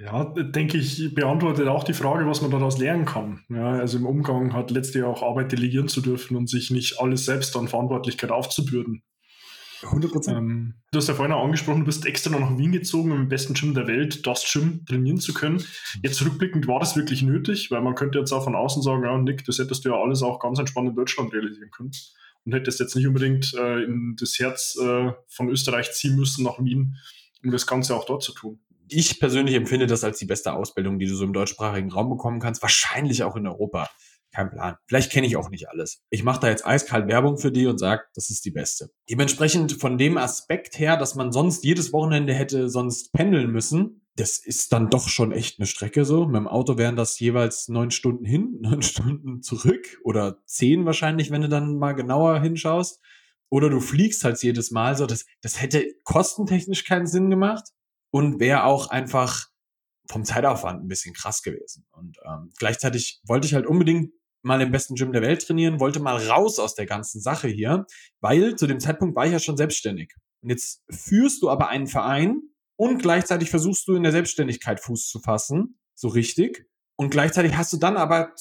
[0.01, 3.45] Ja, denke ich, beantwortet auch die Frage, was man daraus lernen kann.
[3.49, 7.23] Ja, also im Umgang hat letztlich auch Arbeit delegieren zu dürfen und sich nicht alles
[7.25, 9.03] selbst an Verantwortlichkeit aufzubürden.
[9.85, 10.37] 100 Prozent.
[10.37, 13.21] Ähm, du hast ja vorhin auch angesprochen, du bist extra noch nach Wien gezogen, um
[13.21, 15.63] im besten Gym der Welt, das Gym, trainieren zu können.
[16.01, 19.17] Jetzt rückblickend war das wirklich nötig, weil man könnte jetzt auch von außen sagen, ja,
[19.17, 21.91] Nick, das hättest du ja alles auch ganz entspannt in Deutschland realisieren können
[22.45, 26.59] und hättest jetzt nicht unbedingt äh, in das Herz äh, von Österreich ziehen müssen nach
[26.59, 26.97] Wien,
[27.43, 30.99] um das Ganze auch dort zu tun ich persönlich empfinde das als die beste Ausbildung,
[30.99, 33.89] die du so im deutschsprachigen Raum bekommen kannst, wahrscheinlich auch in Europa.
[34.33, 34.77] Kein Plan.
[34.87, 36.01] Vielleicht kenne ich auch nicht alles.
[36.09, 38.89] Ich mache da jetzt eiskalt Werbung für die und sage, das ist die beste.
[39.07, 44.37] Dementsprechend von dem Aspekt her, dass man sonst jedes Wochenende hätte sonst pendeln müssen, das
[44.39, 46.25] ist dann doch schon echt eine Strecke so.
[46.25, 51.29] Mit dem Auto wären das jeweils neun Stunden hin, neun Stunden zurück oder zehn wahrscheinlich,
[51.29, 52.99] wenn du dann mal genauer hinschaust.
[53.49, 55.05] Oder du fliegst halt jedes Mal so.
[55.05, 57.69] Das, das hätte kostentechnisch keinen Sinn gemacht
[58.09, 59.47] und wäre auch einfach
[60.09, 61.85] vom Zeitaufwand ein bisschen krass gewesen.
[61.91, 64.11] Und ähm, gleichzeitig wollte ich halt unbedingt
[64.43, 67.85] mal im besten Gym der Welt trainieren, wollte mal raus aus der ganzen Sache hier,
[68.21, 70.13] weil zu dem Zeitpunkt war ich ja schon selbstständig.
[70.41, 72.41] Und jetzt führst du aber einen Verein
[72.75, 76.67] und gleichzeitig versuchst du in der Selbstständigkeit Fuß zu fassen, so richtig.
[76.95, 78.33] Und gleichzeitig hast du dann aber,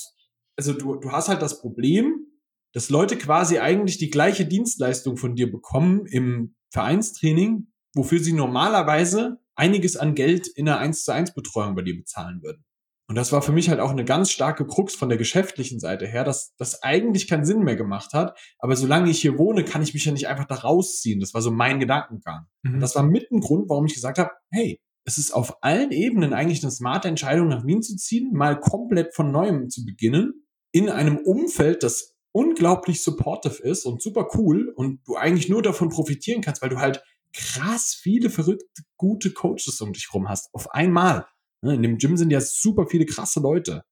[0.56, 2.26] also du, du hast halt das Problem,
[2.72, 9.38] dass Leute quasi eigentlich die gleiche Dienstleistung von dir bekommen im Vereinstraining, wofür sie normalerweise
[9.54, 12.64] einiges an Geld in einer 1 zu 1 Betreuung bei dir bezahlen würden.
[13.12, 16.06] Und das war für mich halt auch eine ganz starke Krux von der geschäftlichen Seite
[16.06, 18.38] her, dass das eigentlich keinen Sinn mehr gemacht hat.
[18.58, 21.20] Aber solange ich hier wohne, kann ich mich ja nicht einfach da rausziehen.
[21.20, 22.46] Das war so mein Gedankengang.
[22.62, 22.80] Mhm.
[22.80, 26.32] Das war mit ein Grund, warum ich gesagt habe, hey, es ist auf allen Ebenen
[26.32, 30.88] eigentlich eine smarte Entscheidung, nach Wien zu ziehen, mal komplett von neuem zu beginnen, in
[30.88, 36.40] einem Umfeld, das unglaublich supportive ist und super cool und du eigentlich nur davon profitieren
[36.40, 40.48] kannst, weil du halt krass viele verrückte, gute Coaches um dich rum hast.
[40.54, 41.26] Auf einmal.
[41.62, 43.84] Ne, in dem Gym sind ja super viele krasse Leute.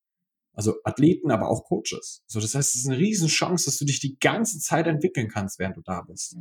[0.52, 2.22] Also Athleten, aber auch Coaches.
[2.26, 5.28] So, das heißt, es ist eine riesen Chance, dass du dich die ganze Zeit entwickeln
[5.28, 6.36] kannst, während du da bist.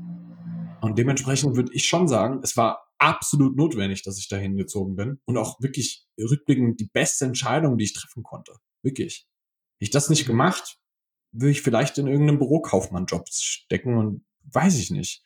[0.81, 5.19] Und dementsprechend würde ich schon sagen, es war absolut notwendig, dass ich dahin gezogen bin
[5.25, 8.53] und auch wirklich rückblickend die beste Entscheidung, die ich treffen konnte.
[8.81, 9.27] Wirklich.
[9.75, 10.79] Hätte ich das nicht gemacht,
[11.31, 15.23] würde ich vielleicht in irgendeinem Bürokaufmann-Job stecken und weiß ich nicht.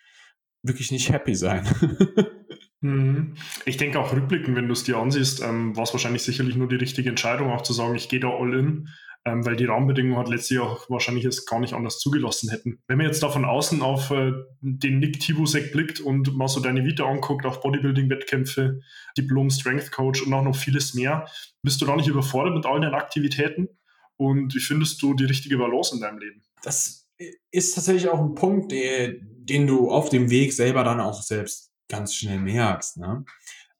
[0.61, 1.65] Wirklich nicht happy sein.
[2.83, 3.35] Mhm.
[3.65, 6.67] Ich denke auch rückblickend, wenn du es dir ansiehst, ähm, war es wahrscheinlich sicherlich nur
[6.67, 8.89] die richtige Entscheidung, auch zu sagen, ich gehe da all in,
[9.23, 12.79] ähm, weil die Rahmenbedingungen hat letztlich auch wahrscheinlich es gar nicht anders zugelassen hätten.
[12.87, 16.59] Wenn man jetzt da von außen auf äh, den Nick Tibusek blickt und mal so
[16.59, 18.81] deine Vita anguckt, auch Bodybuilding-Wettkämpfe,
[19.17, 21.25] Diplom Strength Coach und auch noch vieles mehr,
[21.61, 23.69] bist du da nicht überfordert mit all deinen Aktivitäten?
[24.17, 26.43] Und wie findest du die richtige Balance in deinem Leben?
[26.63, 27.07] Das
[27.49, 31.72] ist tatsächlich auch ein Punkt, den, den du auf dem Weg selber dann auch selbst
[31.89, 32.97] ganz schnell merkst.
[32.97, 33.25] Ne?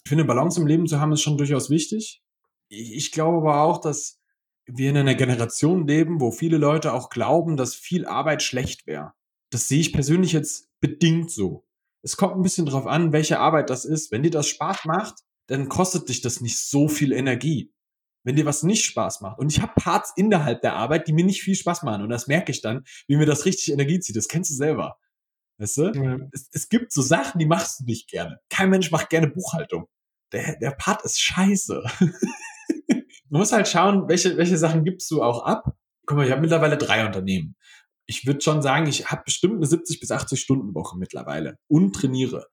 [0.03, 2.21] Ich finde, Balance im Leben zu haben, ist schon durchaus wichtig.
[2.69, 4.19] Ich glaube aber auch, dass
[4.65, 9.13] wir in einer Generation leben, wo viele Leute auch glauben, dass viel Arbeit schlecht wäre.
[9.51, 11.65] Das sehe ich persönlich jetzt bedingt so.
[12.01, 14.11] Es kommt ein bisschen drauf an, welche Arbeit das ist.
[14.11, 15.15] Wenn dir das Spaß macht,
[15.47, 17.73] dann kostet dich das nicht so viel Energie
[18.23, 19.39] wenn dir was nicht Spaß macht.
[19.39, 22.01] Und ich habe Parts innerhalb der Arbeit, die mir nicht viel Spaß machen.
[22.01, 24.15] Und das merke ich dann, wie mir das richtig Energie zieht.
[24.15, 24.97] Das kennst du selber.
[25.57, 25.91] Weißt du?
[25.93, 26.17] Ja.
[26.31, 28.39] Es, es, gibt so Sachen, die machst du nicht gerne.
[28.49, 29.87] Kein Mensch macht gerne Buchhaltung.
[30.31, 31.83] Der, der Part ist scheiße.
[33.29, 35.75] Man muss halt schauen, welche, welche Sachen gibst du auch ab.
[36.05, 37.55] Guck mal, ich habe mittlerweile drei Unternehmen.
[38.05, 41.93] Ich würde schon sagen, ich habe bestimmt eine 70 bis 80 Stunden Woche mittlerweile und
[41.93, 42.47] trainiere.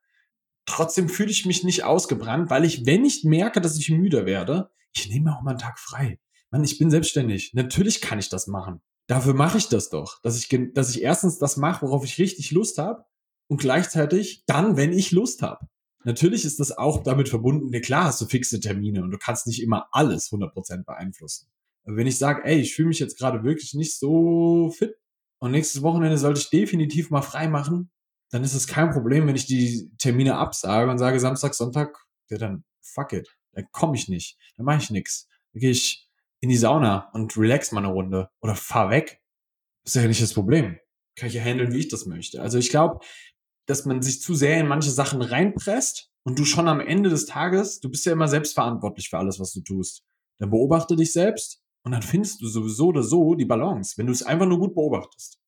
[0.67, 4.71] Trotzdem fühle ich mich nicht ausgebrannt, weil ich, wenn ich merke, dass ich müde werde,
[4.95, 6.21] ich nehme auch mal einen Tag frei.
[6.51, 7.53] Mann, ich bin selbstständig.
[7.55, 8.81] Natürlich kann ich das machen.
[9.11, 12.53] Dafür mache ich das doch, dass ich, dass ich erstens das mache, worauf ich richtig
[12.53, 13.05] Lust habe
[13.49, 15.67] und gleichzeitig dann, wenn ich Lust habe.
[16.05, 19.49] Natürlich ist das auch damit verbunden, ne, klar hast du fixe Termine und du kannst
[19.49, 21.51] nicht immer alles 100% beeinflussen.
[21.83, 24.95] Aber wenn ich sage, ey, ich fühle mich jetzt gerade wirklich nicht so fit
[25.41, 27.91] und nächstes Wochenende sollte ich definitiv mal frei machen,
[28.31, 31.99] dann ist es kein Problem, wenn ich die Termine absage und sage Samstag, Sonntag,
[32.31, 35.29] ja dann fuck it dann komme ich nicht, dann mache ich nichts.
[35.53, 36.09] Dann gehe ich
[36.41, 39.21] in die Sauna und relax mal eine Runde oder fahr weg.
[39.85, 40.79] Das ist ja nicht das Problem.
[41.17, 42.41] Kann ich ja handeln, wie ich das möchte.
[42.41, 43.01] Also ich glaube,
[43.67, 47.27] dass man sich zu sehr in manche Sachen reinpresst und du schon am Ende des
[47.27, 50.03] Tages, du bist ja immer selbstverantwortlich für alles, was du tust.
[50.39, 54.13] Dann beobachte dich selbst und dann findest du sowieso oder so die Balance, wenn du
[54.13, 55.39] es einfach nur gut beobachtest.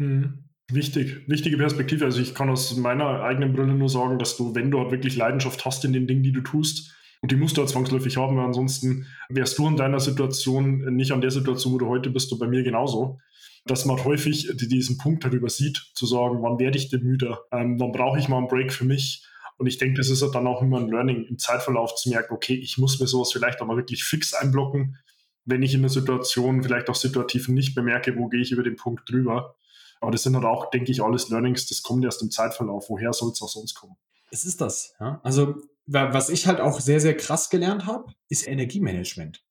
[0.00, 0.44] Hm.
[0.70, 2.04] Wichtig, wichtige Perspektive.
[2.04, 5.16] Also ich kann aus meiner eigenen Brille nur sagen, dass du, wenn du halt wirklich
[5.16, 8.36] Leidenschaft hast in den Dingen, die du tust, und die musst du halt zwangsläufig haben,
[8.36, 12.32] weil ansonsten wärst du in deiner Situation nicht an der Situation, wo du heute bist,
[12.32, 13.18] und bei mir genauso.
[13.66, 17.78] Dass man häufig diesen Punkt halt übersieht, zu sagen, wann werde ich denn müde, ähm,
[17.78, 19.26] wann brauche ich mal einen Break für mich.
[19.58, 22.54] Und ich denke, das ist dann auch immer ein Learning im Zeitverlauf zu merken, okay,
[22.54, 24.96] ich muss mir sowas vielleicht auch mal wirklich fix einblocken,
[25.44, 28.76] wenn ich in der Situation vielleicht auch situativ nicht bemerke, wo gehe ich über den
[28.76, 29.56] Punkt drüber.
[30.00, 32.88] Aber das sind halt auch, denke ich, alles Learnings, das kommt erst im Zeitverlauf.
[32.88, 33.96] Woher soll es auch sonst kommen?
[34.30, 35.20] Es ist das, ja.
[35.24, 35.56] Also,
[35.90, 39.42] was ich halt auch sehr, sehr krass gelernt habe, ist Energiemanagement.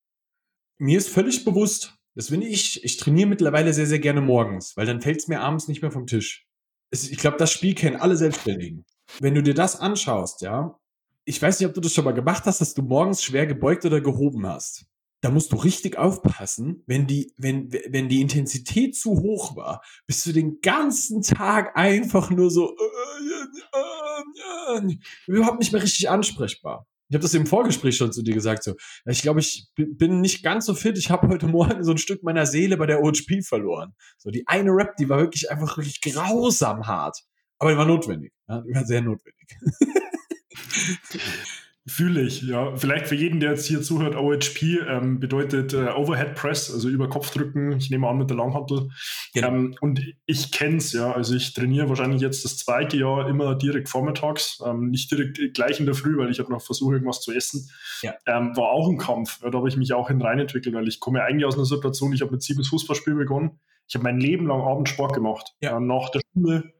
[0.77, 4.85] Mir ist völlig bewusst, dass wenn ich, ich trainiere mittlerweile sehr, sehr gerne morgens, weil
[4.85, 6.47] dann fällt es mir abends nicht mehr vom Tisch.
[6.91, 8.85] Ich glaube, das Spiel kennen alle Selbstständigen.
[9.19, 10.79] Wenn du dir das anschaust, ja,
[11.25, 13.85] ich weiß nicht, ob du das schon mal gemacht hast, dass du morgens schwer gebeugt
[13.85, 14.85] oder gehoben hast
[15.21, 20.25] da musst du richtig aufpassen, wenn die, wenn, wenn die Intensität zu hoch war, bist
[20.25, 26.85] du den ganzen Tag einfach nur so äh, äh, äh, überhaupt nicht mehr richtig ansprechbar.
[27.09, 28.63] Ich habe das im Vorgespräch schon zu dir gesagt.
[28.63, 28.75] So,
[29.05, 30.97] ich glaube, ich bin nicht ganz so fit.
[30.97, 33.93] Ich habe heute Morgen so ein Stück meiner Seele bei der OHP verloren.
[34.17, 37.17] So die eine Rap, die war wirklich einfach wirklich grausam hart,
[37.59, 38.33] aber die war notwendig.
[38.49, 39.47] Ja, die war sehr notwendig.
[41.89, 42.75] Fühle ich, ja.
[42.75, 47.07] Vielleicht für jeden, der jetzt hier zuhört, OHP ähm, bedeutet äh, Overhead Press, also über
[47.07, 47.71] Kopf drücken.
[47.77, 48.89] Ich nehme an mit der Langhantel.
[49.33, 49.47] Genau.
[49.47, 51.13] Ähm, und ich kenne es, ja.
[51.13, 55.79] Also ich trainiere wahrscheinlich jetzt das zweite Jahr immer direkt vormittags, ähm, nicht direkt gleich
[55.79, 57.69] in der Früh, weil ich habe noch versucht, irgendwas zu essen.
[58.01, 58.15] Ja.
[58.25, 59.39] Ähm, war auch ein Kampf.
[59.41, 62.11] Ja, da habe ich mich auch hineinentwickelt, weil ich komme ja eigentlich aus einer Situation,
[62.11, 63.61] ich habe mit sieben Fußballspiel begonnen.
[63.87, 65.55] Ich habe mein Leben lang Abend Sport gemacht.
[65.61, 65.79] Ja.
[65.79, 66.73] Nach der Schule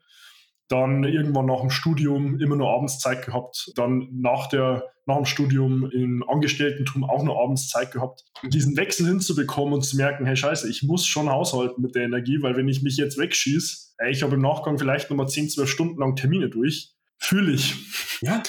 [0.67, 5.25] dann irgendwann nach dem Studium immer nur abends Zeit gehabt, dann nach, der, nach dem
[5.25, 8.25] Studium im Angestelltentum auch nur abends Zeit gehabt.
[8.43, 12.41] Diesen Wechsel hinzubekommen und zu merken, hey scheiße, ich muss schon haushalten mit der Energie,
[12.41, 15.69] weil wenn ich mich jetzt wegschieße, ey, ich habe im Nachgang vielleicht nochmal 10, 12
[15.69, 17.75] Stunden lang Termine durch, fühle ich.
[18.21, 18.43] Ja,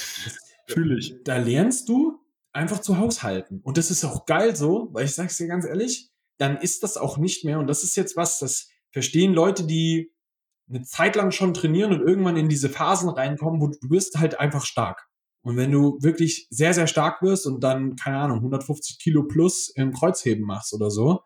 [0.66, 1.14] fühle ich.
[1.24, 2.18] Da lernst du
[2.52, 3.60] einfach zu haushalten.
[3.62, 6.96] Und das ist auch geil so, weil ich sag's dir ganz ehrlich, dann ist das
[6.96, 10.12] auch nicht mehr, und das ist jetzt was, das verstehen Leute, die
[10.68, 14.38] eine Zeit lang schon trainieren und irgendwann in diese Phasen reinkommen, wo du wirst halt
[14.38, 15.06] einfach stark.
[15.42, 19.68] Und wenn du wirklich sehr, sehr stark wirst und dann, keine Ahnung, 150 Kilo plus
[19.74, 21.20] im Kreuzheben machst oder so,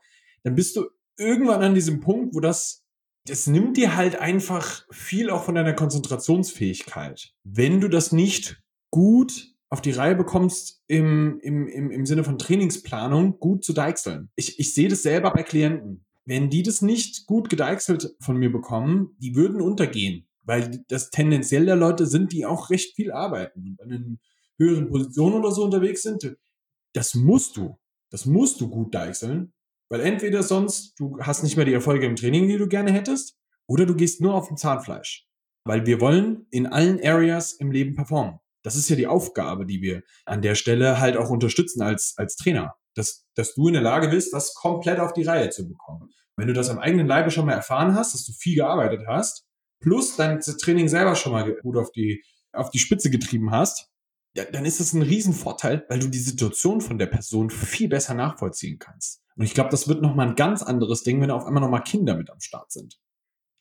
[0.45, 0.87] dann bist du
[1.19, 2.85] irgendwann an diesem Punkt, wo das,
[3.27, 7.33] das nimmt dir halt einfach viel auch von deiner Konzentrationsfähigkeit.
[7.45, 12.37] Wenn du das nicht gut auf die Reihe bekommst, im, im, im, im Sinne von
[12.37, 14.31] Trainingsplanung gut zu deichseln.
[14.37, 16.05] Ich, ich sehe das selber bei Klienten.
[16.25, 21.67] Wenn die das nicht gut gedeichselt von mir bekommen, die würden untergehen weil das tendenziell
[21.67, 24.21] der Leute sind, die auch recht viel arbeiten und in
[24.59, 26.37] höheren Positionen oder so unterwegs sind.
[26.95, 27.79] Das musst du.
[28.11, 29.55] Das musst du gut deichseln,
[29.89, 33.39] weil entweder sonst du hast nicht mehr die Erfolge im Training, die du gerne hättest,
[33.67, 35.27] oder du gehst nur auf dem Zahnfleisch.
[35.65, 38.41] Weil wir wollen in allen Areas im Leben performen.
[38.63, 42.37] Das ist ja die Aufgabe, die wir an der Stelle halt auch unterstützen als, als
[42.37, 42.75] Trainer.
[42.95, 46.11] Dass, dass du in der Lage bist, das komplett auf die Reihe zu bekommen.
[46.37, 49.47] Wenn du das am eigenen Leibe schon mal erfahren hast, dass du viel gearbeitet hast,
[49.81, 53.89] plus dein Training selber schon mal gut auf die, auf die Spitze getrieben hast,
[54.35, 58.15] ja, dann ist das ein Riesenvorteil, weil du die Situation von der Person viel besser
[58.15, 59.23] nachvollziehen kannst.
[59.37, 62.17] Und ich glaube, das wird nochmal ein ganz anderes Ding, wenn auf einmal nochmal Kinder
[62.17, 62.99] mit am Start sind.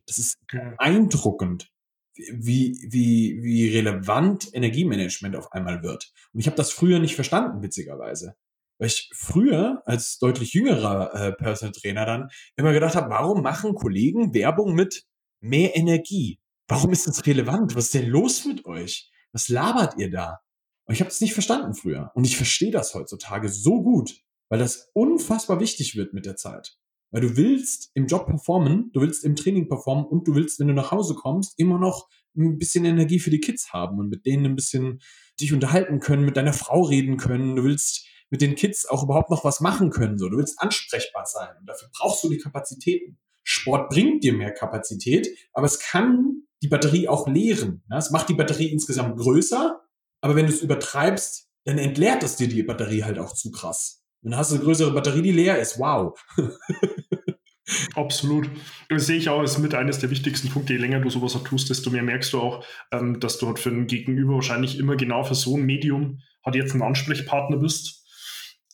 [0.08, 1.72] Das ist beeindruckend,
[2.16, 6.12] wie, wie, wie relevant Energiemanagement auf einmal wird.
[6.34, 8.36] Und ich habe das früher nicht verstanden, witzigerweise.
[8.82, 13.76] Weil ich früher als deutlich jüngerer äh, Personal Trainer dann immer gedacht habe, warum machen
[13.76, 15.06] Kollegen Werbung mit
[15.40, 16.40] mehr Energie.
[16.68, 17.76] Warum ist das relevant?
[17.76, 19.12] Was ist denn los mit euch?
[19.34, 20.40] Was labert ihr da?
[20.86, 22.10] Und ich habe das nicht verstanden früher.
[22.16, 26.80] Und ich verstehe das heutzutage so gut, weil das unfassbar wichtig wird mit der Zeit.
[27.12, 30.70] Weil du willst im Job performen, du willst im Training performen und du willst, wenn
[30.70, 34.26] du nach Hause kommst, immer noch ein bisschen Energie für die Kids haben und mit
[34.26, 35.02] denen ein bisschen
[35.40, 37.56] dich unterhalten können, mit deiner Frau reden können.
[37.56, 40.18] Du willst mit den Kids auch überhaupt noch was machen können.
[40.18, 43.20] So, du willst ansprechbar sein und dafür brauchst du die Kapazitäten.
[43.44, 47.84] Sport bringt dir mehr Kapazität, aber es kann die Batterie auch leeren.
[47.90, 49.82] Ja, es macht die Batterie insgesamt größer,
[50.22, 54.04] aber wenn du es übertreibst, dann entleert es dir die Batterie halt auch zu krass.
[54.24, 55.78] Und dann hast du eine größere Batterie, die leer ist.
[55.80, 56.20] Wow.
[57.96, 58.50] Absolut.
[58.90, 60.74] Das sehe ich auch als mit eines der wichtigsten Punkte.
[60.74, 63.60] Je länger du sowas auch tust, desto mehr merkst du auch, ähm, dass du halt
[63.60, 68.01] für ein Gegenüber wahrscheinlich immer genau für so ein Medium halt jetzt ein Ansprechpartner bist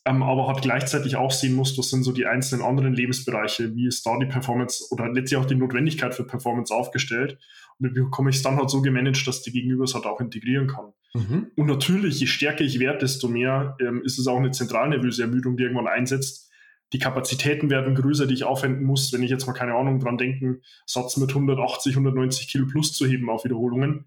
[0.08, 3.88] ähm, aber halt gleichzeitig auch sehen muss, was sind so die einzelnen anderen Lebensbereiche, wie
[3.88, 7.38] ist da die Performance oder letztlich auch die Notwendigkeit für Performance aufgestellt
[7.80, 10.22] und wie bekomme ich es dann halt so gemanagt, dass die Gegenüber es halt auch
[10.22, 10.94] integrieren kann.
[11.14, 11.52] Mhm.
[11.56, 15.58] Und natürlich, je stärker ich werde, desto mehr ähm, ist es auch eine zentralnervöse Ermüdung,
[15.58, 16.50] die irgendwann einsetzt.
[16.94, 20.18] Die Kapazitäten werden größer, die ich aufwenden muss, wenn ich jetzt mal keine Ahnung dran
[20.18, 24.06] denken, Satz mit 180, 190 Kilo plus zu heben auf Wiederholungen.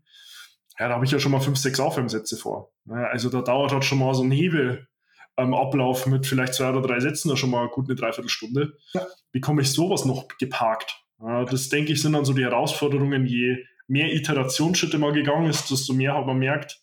[0.78, 2.72] Ja, da habe ich ja schon mal fünf, sechs Aufwärmsätze vor.
[2.88, 4.88] Also da dauert halt schon mal so ein Hebel
[5.36, 8.76] ähm, Ablauf mit vielleicht zwei oder drei Sätzen da schon mal gut eine Dreiviertelstunde.
[8.92, 9.06] Ja.
[9.32, 11.04] Wie komme ich sowas noch geparkt?
[11.20, 15.70] Äh, das denke ich sind dann so die Herausforderungen, je mehr Iterationsschritte mal gegangen ist,
[15.70, 16.80] desto mehr hat man merkt,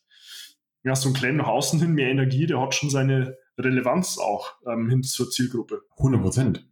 [0.84, 4.56] ja, so ein kleiner nach außen hin, mehr Energie, der hat schon seine Relevanz auch
[4.68, 5.82] ähm, hin zur Zielgruppe.
[5.98, 6.70] 100 Prozent.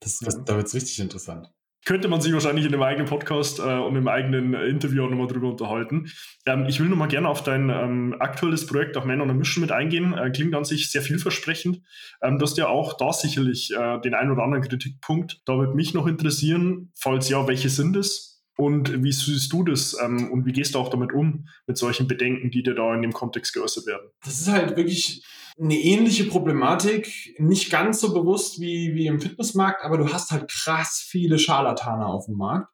[0.00, 1.50] Das, das, da wird es richtig interessant
[1.86, 5.28] könnte man sich wahrscheinlich in einem eigenen Podcast äh, und im eigenen Interview auch nochmal
[5.28, 6.10] drüber unterhalten.
[6.44, 9.70] Ähm, ich will nochmal gerne auf dein ähm, aktuelles Projekt, auch on a Mission, mit
[9.70, 10.12] eingehen.
[10.12, 11.80] Äh, klingt an sich sehr vielversprechend.
[12.20, 15.40] Ähm, du hast ja auch da sicherlich äh, den einen oder anderen Kritikpunkt.
[15.46, 18.42] Da würde mich noch interessieren, falls ja, welche sind es?
[18.56, 22.08] Und wie siehst du das ähm, und wie gehst du auch damit um, mit solchen
[22.08, 24.08] Bedenken, die dir da in dem Kontext geäußert werden?
[24.24, 25.24] Das ist halt wirklich
[25.58, 30.50] eine ähnliche Problematik, nicht ganz so bewusst wie, wie im Fitnessmarkt, aber du hast halt
[30.50, 32.72] krass viele Scharlatane auf dem Markt.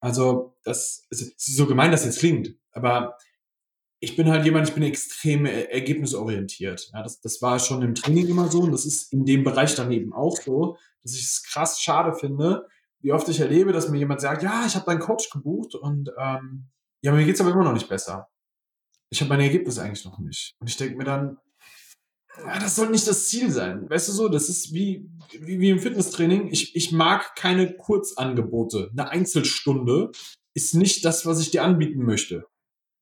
[0.00, 3.16] Also, das ist so gemein, das jetzt klingt, aber
[3.98, 6.90] ich bin halt jemand, ich bin extrem ergebnisorientiert.
[6.94, 9.74] Ja, das, das war schon im Training immer so und das ist in dem Bereich
[9.74, 12.66] dann eben auch so, dass ich es krass schade finde,
[13.00, 16.10] wie oft ich erlebe, dass mir jemand sagt, ja, ich habe deinen Coach gebucht und
[16.18, 16.68] ähm,
[17.02, 18.28] ja, mir geht's aber immer noch nicht besser.
[19.10, 20.54] Ich habe meine Ergebnisse eigentlich noch nicht.
[20.60, 21.38] Und ich denke mir dann,
[22.36, 23.88] das soll nicht das Ziel sein.
[23.88, 25.08] Weißt du so, das ist wie,
[25.40, 26.48] wie, wie im Fitnesstraining.
[26.50, 28.90] Ich, ich mag keine Kurzangebote.
[28.92, 30.10] Eine Einzelstunde
[30.54, 32.46] ist nicht das, was ich dir anbieten möchte.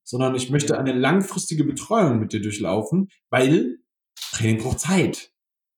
[0.03, 3.77] Sondern ich möchte eine langfristige Betreuung mit dir durchlaufen, weil
[4.31, 5.31] Training braucht Zeit.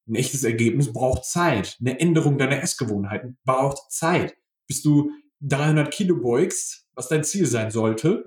[0.08, 1.78] Ein echtes Ergebnis braucht Zeit.
[1.80, 4.36] Eine Änderung deiner Essgewohnheiten braucht Zeit.
[4.68, 5.12] Bis du
[5.42, 8.26] 300 Kilo beugst, was dein Ziel sein sollte,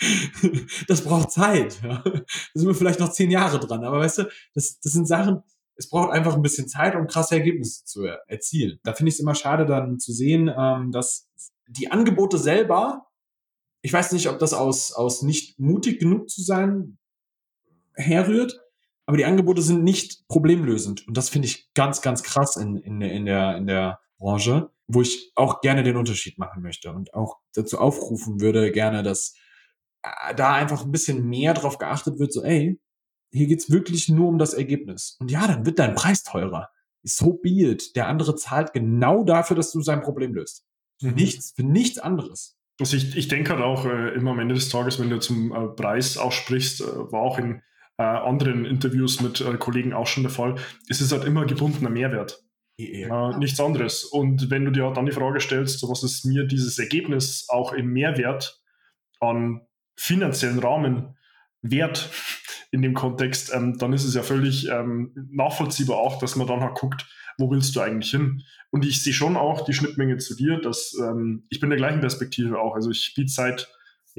[0.88, 1.80] das braucht Zeit.
[1.82, 2.02] Ja.
[2.04, 2.22] Da
[2.54, 3.84] sind wir vielleicht noch zehn Jahre dran.
[3.84, 5.42] Aber weißt du, das, das sind Sachen,
[5.76, 8.78] es braucht einfach ein bisschen Zeit, um krasse Ergebnisse zu erzielen.
[8.82, 11.28] Da finde ich es immer schade dann zu sehen, ähm, dass
[11.68, 13.06] die Angebote selber,
[13.82, 16.98] ich weiß nicht, ob das aus, aus nicht mutig genug zu sein
[17.94, 18.60] herrührt,
[19.06, 21.06] aber die Angebote sind nicht problemlösend.
[21.08, 25.02] Und das finde ich ganz, ganz krass in, in, in, der, in der Branche, wo
[25.02, 29.34] ich auch gerne den Unterschied machen möchte und auch dazu aufrufen würde, gerne, dass
[30.02, 32.80] äh, da einfach ein bisschen mehr drauf geachtet wird, so, ey,
[33.32, 35.16] hier geht's wirklich nur um das Ergebnis.
[35.20, 36.68] Und ja, dann wird dein Preis teurer.
[37.02, 37.96] So be it.
[37.96, 40.64] Der andere zahlt genau dafür, dass du sein Problem löst.
[41.00, 41.14] Mhm.
[41.14, 42.56] Nichts, für nichts anderes.
[42.80, 45.52] Also ich, ich denke halt auch äh, immer am Ende des Tages, wenn du zum
[45.52, 47.62] äh, Preis aussprichst, äh, war auch in
[47.98, 50.56] äh, anderen Interviews mit äh, Kollegen auch schon der Fall,
[50.88, 52.42] ist es halt immer gebundener Mehrwert.
[52.88, 54.04] Äh, nichts anderes.
[54.04, 57.72] Und wenn du dir dann die Frage stellst, so was ist mir dieses Ergebnis auch
[57.72, 58.60] im Mehrwert
[59.20, 59.62] an
[59.96, 61.16] finanziellen Rahmen
[61.62, 62.10] wert
[62.70, 66.60] in dem Kontext, ähm, dann ist es ja völlig ähm, nachvollziehbar auch, dass man dann
[66.60, 67.06] halt guckt,
[67.38, 68.42] wo willst du eigentlich hin?
[68.70, 72.00] Und ich sehe schon auch die Schnittmenge zu dir, dass ähm, ich bin der gleichen
[72.00, 72.74] Perspektive auch.
[72.74, 73.68] Also ich biete seit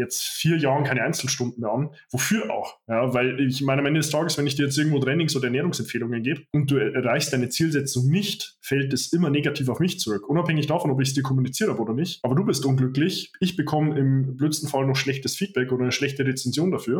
[0.02, 1.90] jetzt vier Jahren keine Einzelstunden mehr an.
[2.12, 2.78] Wofür auch?
[2.88, 5.46] Ja, weil ich meine, am Ende des Tages, wenn ich dir jetzt irgendwo Trainings- oder
[5.46, 10.28] Ernährungsempfehlungen gebe und du erreichst deine Zielsetzung nicht, fällt es immer negativ auf mich zurück.
[10.28, 12.20] Unabhängig davon, ob ich es dir kommuniziert habe oder nicht.
[12.24, 13.32] Aber du bist unglücklich.
[13.40, 17.00] Ich bekomme im blödsten Fall noch schlechtes Feedback oder eine schlechte Rezension dafür.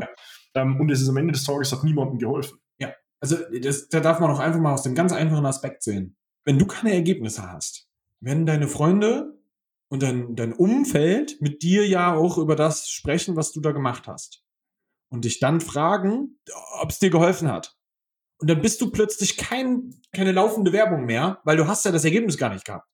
[0.56, 2.58] Ähm, und es ist am Ende des Tages hat niemandem geholfen.
[2.80, 6.16] Ja, also das, da darf man auch einfach mal aus dem ganz einfachen Aspekt sehen.
[6.46, 7.88] Wenn du keine Ergebnisse hast,
[8.20, 9.31] wenn deine Freunde
[9.92, 14.08] und dein, dein Umfeld mit dir ja auch über das sprechen, was du da gemacht
[14.08, 14.42] hast.
[15.10, 16.40] Und dich dann fragen,
[16.80, 17.76] ob es dir geholfen hat.
[18.38, 22.06] Und dann bist du plötzlich kein, keine laufende Werbung mehr, weil du hast ja das
[22.06, 22.88] Ergebnis gar nicht gehabt.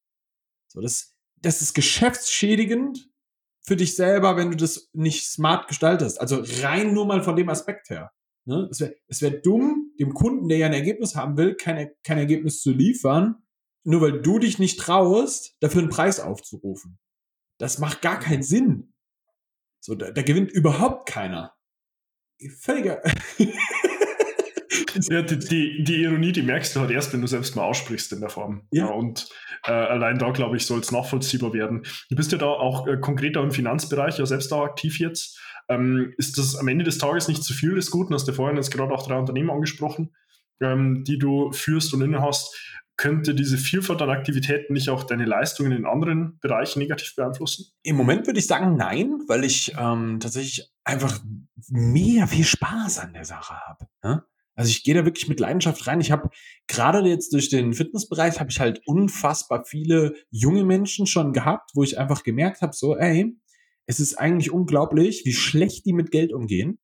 [0.68, 3.12] So, das, das ist geschäftsschädigend
[3.62, 6.20] für dich selber, wenn du das nicht smart gestaltest.
[6.20, 8.12] Also rein nur mal von dem Aspekt her.
[8.46, 8.68] Ne?
[8.72, 12.18] Es wäre es wär dumm, dem Kunden, der ja ein Ergebnis haben will, kein, kein
[12.18, 13.44] Ergebnis zu liefern,
[13.88, 17.00] nur weil du dich nicht traust, dafür einen Preis aufzurufen.
[17.58, 18.94] Das macht gar keinen Sinn.
[19.80, 21.56] So, da, da gewinnt überhaupt keiner.
[22.60, 23.02] Völliger.
[25.10, 28.12] ja, die, die, die, Ironie, die merkst du halt erst, wenn du selbst mal aussprichst
[28.12, 28.68] in der Form.
[28.72, 28.88] Ja.
[28.88, 29.30] ja und
[29.66, 31.84] äh, allein da, glaube ich, soll es nachvollziehbar werden.
[32.10, 35.40] Du bist ja da auch äh, konkreter im Finanzbereich, ja selbst da aktiv jetzt.
[35.70, 38.14] Ähm, ist das am Ende des Tages nicht zu viel des Guten?
[38.14, 40.14] Hast du vorhin jetzt gerade auch drei Unternehmen angesprochen,
[40.60, 42.54] ähm, die du führst und inne hast
[42.98, 47.68] könnte diese Vielfalt an Aktivitäten nicht auch deine Leistungen in anderen Bereichen negativ beeinflussen?
[47.84, 51.20] Im Moment würde ich sagen nein, weil ich ähm, tatsächlich einfach
[51.70, 53.86] mega viel Spaß an der Sache habe.
[54.04, 54.24] Ne?
[54.56, 56.02] Also ich gehe da wirklich mit Leidenschaft rein.
[56.02, 56.32] Ich habe
[56.66, 61.84] gerade jetzt durch den Fitnessbereich habe ich halt unfassbar viele junge Menschen schon gehabt, wo
[61.84, 63.38] ich einfach gemerkt habe, so ey,
[63.86, 66.80] es ist eigentlich unglaublich, wie schlecht die mit Geld umgehen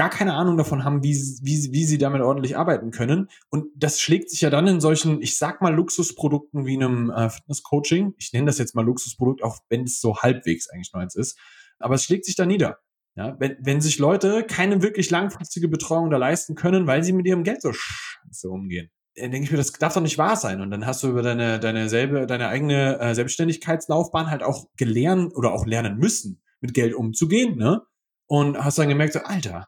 [0.00, 3.28] gar keine Ahnung davon haben, wie, wie, wie sie damit ordentlich arbeiten können.
[3.50, 7.28] Und das schlägt sich ja dann in solchen, ich sag mal, Luxusprodukten wie einem äh,
[7.28, 8.14] Fitness-Coaching.
[8.16, 11.38] Ich nenne das jetzt mal Luxusprodukt, auch wenn es so halbwegs eigentlich nur eins ist.
[11.78, 12.78] Aber es schlägt sich da nieder.
[13.14, 17.26] Ja, wenn, wenn sich Leute keine wirklich langfristige Betreuung da leisten können, weil sie mit
[17.26, 18.88] ihrem Geld so scheiße umgehen.
[19.16, 20.62] Dann denke ich mir, das darf doch nicht wahr sein.
[20.62, 25.36] Und dann hast du über deine, deine selbe, deine eigene äh, Selbstständigkeitslaufbahn halt auch gelernt
[25.36, 27.82] oder auch lernen müssen, mit Geld umzugehen, ne?
[28.26, 29.66] Und hast dann gemerkt, so, Alter,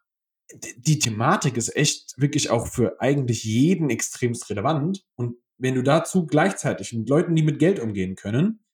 [0.76, 5.04] die Thematik ist echt wirklich auch für eigentlich jeden extremst relevant.
[5.14, 8.64] Und wenn du dazu gleichzeitig mit Leuten, die mit Geld umgehen können,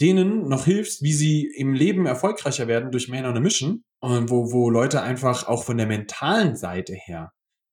[0.00, 4.30] denen noch hilfst, wie sie im Leben erfolgreicher werden durch Man on a Mission, und
[4.30, 7.32] wo, wo Leute einfach auch von der mentalen Seite her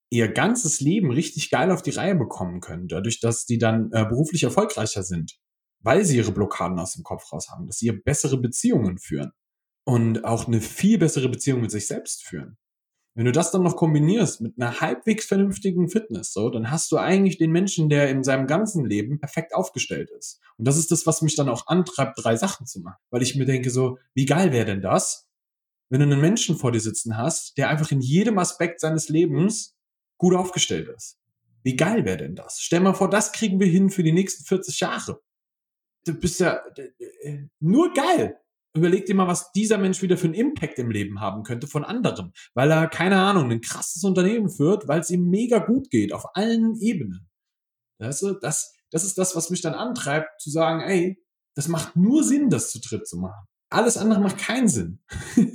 [0.10, 4.06] ihr ganzes Leben richtig geil auf die Reihe bekommen können, dadurch, dass die dann äh,
[4.06, 5.38] beruflich erfolgreicher sind,
[5.80, 9.32] weil sie ihre Blockaden aus dem Kopf raus haben, dass sie bessere Beziehungen führen
[9.84, 12.58] und auch eine viel bessere Beziehung mit sich selbst führen.
[13.16, 16.98] Wenn du das dann noch kombinierst mit einer halbwegs vernünftigen Fitness, so, dann hast du
[16.98, 20.42] eigentlich den Menschen, der in seinem ganzen Leben perfekt aufgestellt ist.
[20.58, 23.00] Und das ist das, was mich dann auch antreibt, drei Sachen zu machen.
[23.12, 25.30] Weil ich mir denke so, wie geil wäre denn das,
[25.90, 29.78] wenn du einen Menschen vor dir sitzen hast, der einfach in jedem Aspekt seines Lebens
[30.18, 31.18] gut aufgestellt ist.
[31.64, 32.60] Wie geil wäre denn das?
[32.60, 35.22] Stell mal vor, das kriegen wir hin für die nächsten 40 Jahre.
[36.06, 36.62] Du bist ja
[37.22, 38.38] äh, nur geil
[38.76, 41.84] überleg dir mal, was dieser Mensch wieder für einen Impact im Leben haben könnte von
[41.84, 46.14] anderen, weil er, keine Ahnung, ein krasses Unternehmen führt, weil es ihm mega gut geht,
[46.14, 47.30] auf allen Ebenen.
[48.00, 51.24] Weißt du, das, das ist das, was mich dann antreibt, zu sagen, ey,
[51.56, 53.48] das macht nur Sinn, das zu dritt zu machen.
[53.70, 55.00] Alles andere macht keinen Sinn.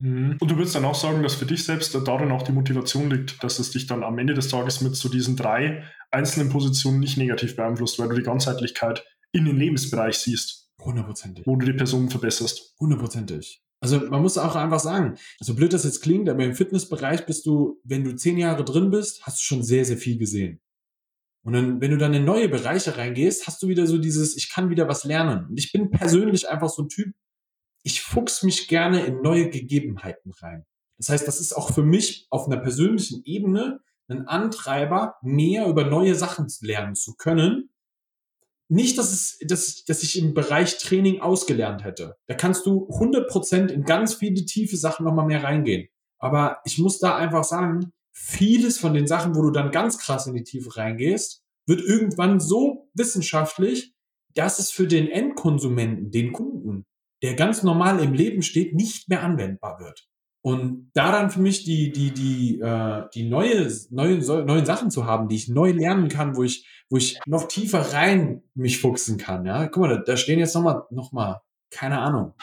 [0.00, 0.36] Mhm.
[0.38, 3.42] Und du würdest dann auch sagen, dass für dich selbst darin auch die Motivation liegt,
[3.42, 7.18] dass es dich dann am Ende des Tages mit so diesen drei einzelnen Positionen nicht
[7.18, 10.67] negativ beeinflusst, weil du die Ganzheitlichkeit in den Lebensbereich siehst.
[10.80, 11.46] Hundertprozentig.
[11.46, 12.74] Wo du die Person verbesserst.
[12.78, 13.62] Hundertprozentig.
[13.80, 17.46] Also man muss auch einfach sagen, so blöd das jetzt klingt, aber im Fitnessbereich bist
[17.46, 20.60] du, wenn du zehn Jahre drin bist, hast du schon sehr, sehr viel gesehen.
[21.44, 24.50] Und dann, wenn du dann in neue Bereiche reingehst, hast du wieder so dieses, ich
[24.50, 25.46] kann wieder was lernen.
[25.48, 27.14] Und ich bin persönlich einfach so ein Typ,
[27.84, 30.66] ich fuchs mich gerne in neue Gegebenheiten rein.
[30.98, 35.84] Das heißt, das ist auch für mich auf einer persönlichen Ebene ein Antreiber, mehr über
[35.84, 37.70] neue Sachen lernen zu können,
[38.68, 42.16] nicht, dass, es, dass, dass ich im Bereich Training ausgelernt hätte.
[42.26, 45.88] Da kannst du 100% in ganz viele tiefe Sachen nochmal mehr reingehen.
[46.18, 50.26] Aber ich muss da einfach sagen, vieles von den Sachen, wo du dann ganz krass
[50.26, 53.94] in die Tiefe reingehst, wird irgendwann so wissenschaftlich,
[54.34, 56.84] dass es für den Endkonsumenten, den Kunden,
[57.22, 60.08] der ganz normal im Leben steht, nicht mehr anwendbar wird.
[60.40, 65.04] Und da dann für mich die, die, die, äh, die neue, neue, neuen Sachen zu
[65.04, 69.18] haben, die ich neu lernen kann, wo ich, wo ich noch tiefer rein mich fuchsen
[69.18, 69.66] kann, ja.
[69.66, 72.34] Guck mal, da, da stehen jetzt nochmal, noch mal, keine Ahnung,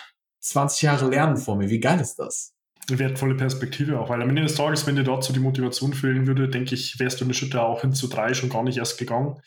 [0.41, 1.69] 20 Jahre Lernen vor mir.
[1.69, 2.55] Wie geil ist das?
[2.87, 6.49] wertvolle Perspektive auch, weil am Ende des Tages, wenn dir dazu die Motivation fehlen würde,
[6.49, 9.39] denke ich, wärst du eine Schritte auch hin zu drei schon gar nicht erst gegangen.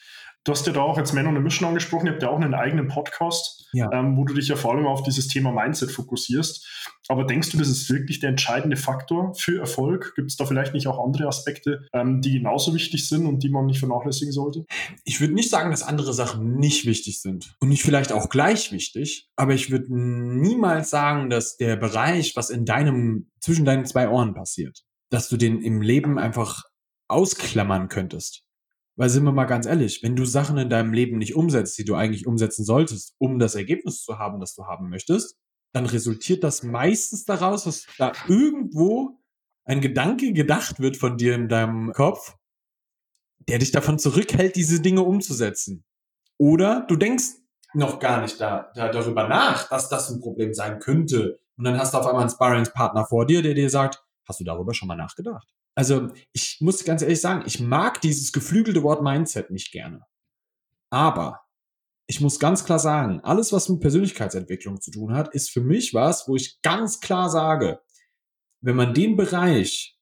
[0.44, 2.40] Du hast ja da auch jetzt Man on a Mission angesprochen, ihr habt ja auch
[2.40, 3.90] einen eigenen Podcast, ja.
[3.92, 6.66] ähm, wo du dich ja vor allem auf dieses Thema Mindset fokussierst.
[7.08, 10.14] Aber denkst du, das ist wirklich der entscheidende Faktor für Erfolg?
[10.14, 13.48] Gibt es da vielleicht nicht auch andere Aspekte, ähm, die genauso wichtig sind und die
[13.48, 14.66] man nicht vernachlässigen sollte?
[15.04, 18.72] Ich würde nicht sagen, dass andere Sachen nicht wichtig sind und nicht vielleicht auch gleich
[18.72, 24.10] wichtig, aber ich würde niemals sagen, dass der Bereich, was in deinem, zwischen deinen zwei
[24.10, 26.64] Ohren passiert, dass du den im Leben einfach
[27.08, 28.44] ausklammern könntest.
[28.96, 31.84] Weil sind wir mal ganz ehrlich, wenn du Sachen in deinem Leben nicht umsetzt, die
[31.84, 35.38] du eigentlich umsetzen solltest, um das Ergebnis zu haben, das du haben möchtest,
[35.72, 39.18] dann resultiert das meistens daraus, dass da irgendwo
[39.64, 42.36] ein Gedanke gedacht wird von dir in deinem Kopf,
[43.48, 45.84] der dich davon zurückhält, diese Dinge umzusetzen.
[46.38, 47.34] Oder du denkst
[47.74, 51.38] noch gar nicht da, da darüber nach, dass das ein Problem sein könnte.
[51.56, 54.44] Und dann hast du auf einmal einen Sparringspartner vor dir, der dir sagt, hast du
[54.44, 55.48] darüber schon mal nachgedacht?
[55.74, 60.02] Also ich muss ganz ehrlich sagen, ich mag dieses geflügelte Wort Mindset nicht gerne.
[60.90, 61.42] Aber
[62.10, 65.92] ich muss ganz klar sagen, alles, was mit Persönlichkeitsentwicklung zu tun hat, ist für mich
[65.92, 67.80] was, wo ich ganz klar sage,
[68.62, 69.98] wenn man den Bereich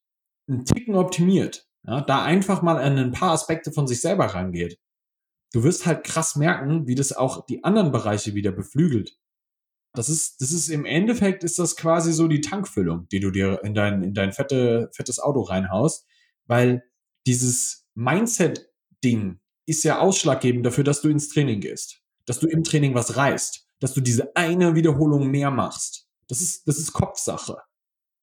[0.48, 4.78] einen Ticken optimiert, ja, da einfach mal an ein paar Aspekte von sich selber rangeht,
[5.52, 9.18] du wirst halt krass merken, wie das auch die anderen Bereiche wieder beflügelt.
[9.92, 13.64] Das ist, das ist im Endeffekt ist das quasi so die Tankfüllung, die du dir
[13.64, 16.06] in dein, in dein fette, fettes Auto reinhaust,
[16.44, 16.84] weil
[17.26, 22.94] dieses Mindset-Ding ist ja ausschlaggebend dafür, dass du ins Training gehst, dass du im Training
[22.94, 26.08] was reißt, dass du diese eine Wiederholung mehr machst.
[26.28, 27.58] Das ist, das ist Kopfsache.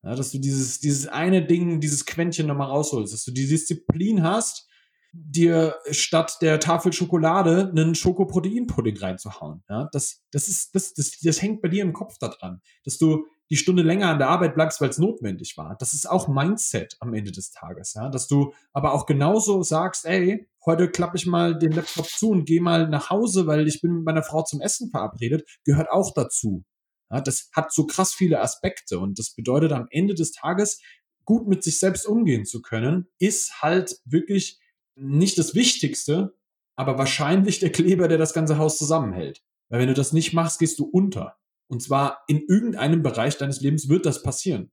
[0.03, 4.23] Ja, dass du dieses, dieses eine Ding, dieses Quäntchen nochmal rausholst, dass du die Disziplin
[4.23, 4.67] hast,
[5.13, 9.63] dir statt der Tafel Schokolade einen Schokoproteinpudding reinzuhauen.
[9.69, 12.97] Ja, das, das ist, das, das, das hängt bei dir im Kopf da dran, dass
[12.97, 15.75] du die Stunde länger an der Arbeit bleibst, weil es notwendig war.
[15.77, 20.05] Das ist auch Mindset am Ende des Tages, ja, dass du aber auch genauso sagst,
[20.05, 23.79] ey, heute klappe ich mal den Laptop zu und gehe mal nach Hause, weil ich
[23.79, 26.65] bin mit meiner Frau zum Essen verabredet, gehört auch dazu.
[27.11, 30.81] Ja, das hat so krass viele Aspekte und das bedeutet am Ende des Tages
[31.23, 34.59] gut mit sich selbst umgehen zu können, ist halt wirklich
[34.95, 36.35] nicht das Wichtigste,
[36.75, 39.43] aber wahrscheinlich der Kleber, der das ganze Haus zusammenhält.
[39.69, 41.37] Weil wenn du das nicht machst, gehst du unter.
[41.73, 44.71] Und zwar in irgendeinem Bereich deines Lebens wird das passieren.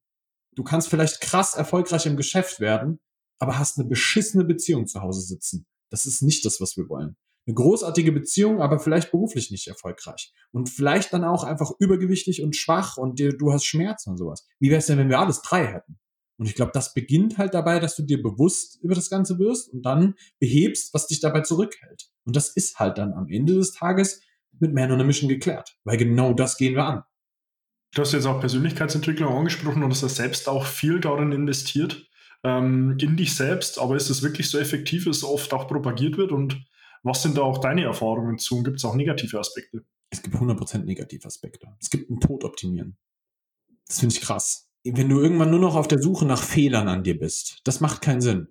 [0.55, 3.01] Du kannst vielleicht krass erfolgreich im Geschäft werden,
[3.39, 5.65] aber hast eine beschissene Beziehung zu Hause sitzen.
[5.89, 7.17] Das ist nicht das, was wir wollen.
[7.47, 10.35] Eine großartige Beziehung, aber vielleicht beruflich nicht erfolgreich.
[10.53, 14.47] Und vielleicht dann auch einfach übergewichtig und schwach und dir, du hast Schmerzen und sowas.
[14.59, 15.99] Wie wäre es denn, wenn wir alles drei hätten?
[16.37, 19.73] Und ich glaube, das beginnt halt dabei, dass du dir bewusst über das Ganze wirst
[19.73, 22.11] und dann behebst, was dich dabei zurückhält.
[22.27, 24.21] Und das ist halt dann am Ende des Tages
[24.61, 27.03] mit Man on a Mission geklärt, weil genau das gehen wir an.
[27.95, 32.09] Du hast jetzt auch Persönlichkeitsentwicklung angesprochen und hast selbst auch viel darin investiert,
[32.45, 33.79] ähm, in dich selbst.
[33.81, 36.31] Aber ist es wirklich so effektiv, wie es oft auch propagiert wird?
[36.31, 36.65] Und
[37.03, 38.59] was sind da auch deine Erfahrungen zu?
[38.59, 39.85] Und gibt es auch negative Aspekte?
[40.11, 41.67] Es gibt 100% negative Aspekte.
[41.81, 42.97] Es gibt ein Tod optimieren.
[43.87, 47.03] Das finde ich krass wenn du irgendwann nur noch auf der Suche nach Fehlern an
[47.03, 48.49] dir bist, das macht keinen Sinn.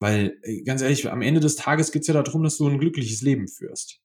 [0.00, 2.78] Weil, äh, ganz ehrlich, am Ende des Tages geht es ja darum, dass du ein
[2.78, 4.00] glückliches Leben führst.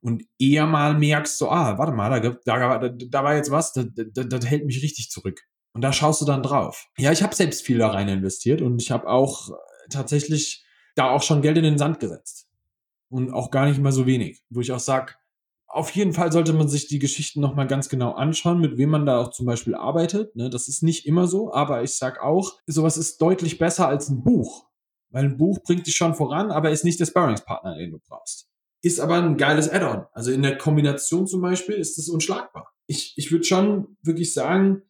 [0.00, 3.86] Und eher mal merkst du, ah, warte mal, da, da, da war jetzt was, das,
[3.94, 5.40] das, das hält mich richtig zurück.
[5.72, 6.86] Und da schaust du dann drauf.
[6.96, 9.54] Ja, ich habe selbst viel da rein investiert und ich habe auch äh,
[9.90, 12.48] tatsächlich da auch schon Geld in den Sand gesetzt.
[13.08, 14.42] Und auch gar nicht mal so wenig.
[14.50, 15.18] Wo ich auch sag,
[15.66, 19.06] auf jeden Fall sollte man sich die Geschichten nochmal ganz genau anschauen, mit wem man
[19.06, 20.34] da auch zum Beispiel arbeitet.
[20.34, 20.50] Ne?
[20.50, 24.22] Das ist nicht immer so, aber ich sag auch, sowas ist deutlich besser als ein
[24.22, 24.66] Buch.
[25.10, 28.48] Weil ein Buch bringt dich schon voran, aber ist nicht der Sparringspartner, den du brauchst.
[28.80, 30.06] Ist aber ein geiles Add-on.
[30.12, 32.72] Also in der Kombination zum Beispiel ist es unschlagbar.
[32.86, 34.82] Ich, ich würde schon wirklich sagen,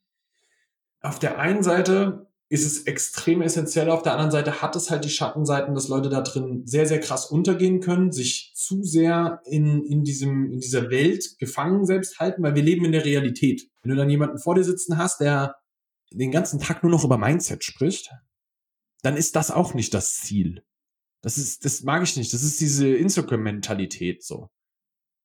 [1.01, 3.91] auf der einen Seite ist es extrem essentiell.
[3.91, 7.01] Auf der anderen Seite hat es halt die Schattenseiten, dass Leute da drin sehr, sehr
[7.01, 12.43] krass untergehen können, sich zu sehr in, in, diesem, in dieser Welt gefangen selbst halten,
[12.43, 13.68] weil wir leben in der Realität.
[13.82, 15.57] Wenn du dann jemanden vor dir sitzen hast, der
[16.11, 18.11] den ganzen Tag nur noch über Mindset spricht,
[19.03, 20.64] dann ist das auch nicht das Ziel.
[21.22, 22.32] Das ist, das mag ich nicht.
[22.32, 24.48] Das ist diese Instagram-Mentalität so.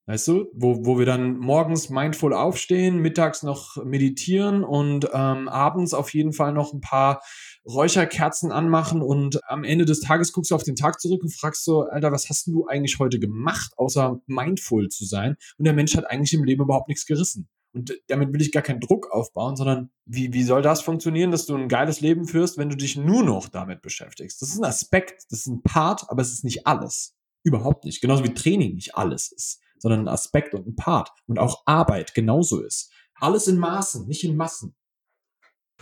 [0.06, 5.94] Weißt du, wo, wo wir dann morgens mindful aufstehen, mittags noch meditieren und ähm, abends
[5.94, 7.22] auf jeden Fall noch ein paar
[7.66, 11.64] Räucherkerzen anmachen und am Ende des Tages guckst du auf den Tag zurück und fragst
[11.64, 15.36] so, Alter, was hast du eigentlich heute gemacht, außer mindful zu sein?
[15.56, 17.48] Und der Mensch hat eigentlich im Leben überhaupt nichts gerissen.
[17.74, 21.44] Und damit will ich gar keinen Druck aufbauen, sondern wie, wie soll das funktionieren, dass
[21.44, 24.40] du ein geiles Leben führst, wenn du dich nur noch damit beschäftigst?
[24.40, 27.16] Das ist ein Aspekt, das ist ein Part, aber es ist nicht alles.
[27.42, 28.00] Überhaupt nicht.
[28.00, 31.10] Genauso wie Training nicht alles ist, sondern ein Aspekt und ein Part.
[31.26, 32.92] Und auch Arbeit genauso ist.
[33.16, 34.76] Alles in Maßen, nicht in Massen.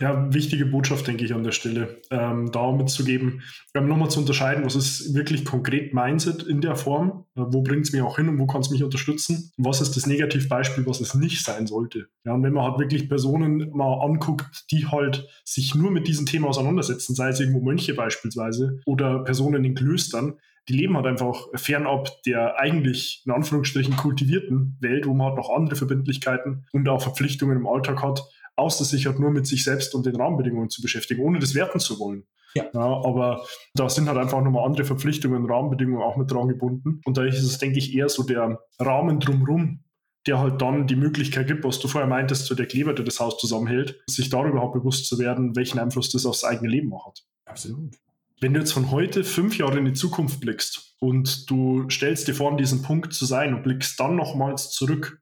[0.03, 3.41] Ja, wichtige Botschaft, denke ich, an der Stelle, ähm, da mitzugeben,
[3.73, 7.85] ähm, nochmal zu unterscheiden, was ist wirklich konkret Mindset in der Form, äh, wo bringt
[7.85, 10.99] es mich auch hin und wo kann es mich unterstützen, was ist das Negativbeispiel, was
[10.99, 12.07] es nicht sein sollte.
[12.25, 16.25] Ja, und wenn man halt wirklich Personen mal anguckt, die halt sich nur mit diesem
[16.25, 20.33] Thema auseinandersetzen, sei es irgendwo Mönche beispielsweise oder Personen in Klöstern,
[20.67, 25.49] die leben halt einfach fernab der eigentlich in Anführungsstrichen kultivierten Welt, wo man halt noch
[25.49, 28.23] andere Verbindlichkeiten und auch Verpflichtungen im Alltag hat,
[28.55, 31.79] außer sich halt nur mit sich selbst und den Rahmenbedingungen zu beschäftigen, ohne das werten
[31.79, 32.25] zu wollen.
[32.55, 32.65] Ja.
[32.73, 32.81] ja.
[32.81, 37.01] aber da sind halt einfach nochmal andere Verpflichtungen und Rahmenbedingungen auch mit dran gebunden.
[37.05, 39.83] Und da ist es, denke ich, eher so der Rahmen drumherum,
[40.27, 43.19] der halt dann die Möglichkeit gibt, was du vorher meintest, so der Kleber, der das
[43.19, 47.07] Haus zusammenhält, sich darüber auch bewusst zu werden, welchen Einfluss das aufs eigene Leben auch
[47.07, 47.23] hat.
[47.45, 47.95] Absolut.
[48.39, 52.35] Wenn du jetzt von heute fünf Jahre in die Zukunft blickst und du stellst dir
[52.35, 55.21] vor, an diesem Punkt zu sein und blickst dann nochmals zurück,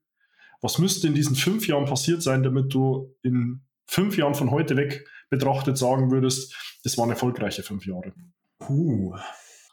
[0.62, 4.78] was müsste in diesen fünf Jahren passiert sein, damit du in fünf Jahren von heute
[4.78, 8.14] weg betrachtet sagen würdest, das waren erfolgreiche fünf Jahre?
[8.60, 9.16] Puh.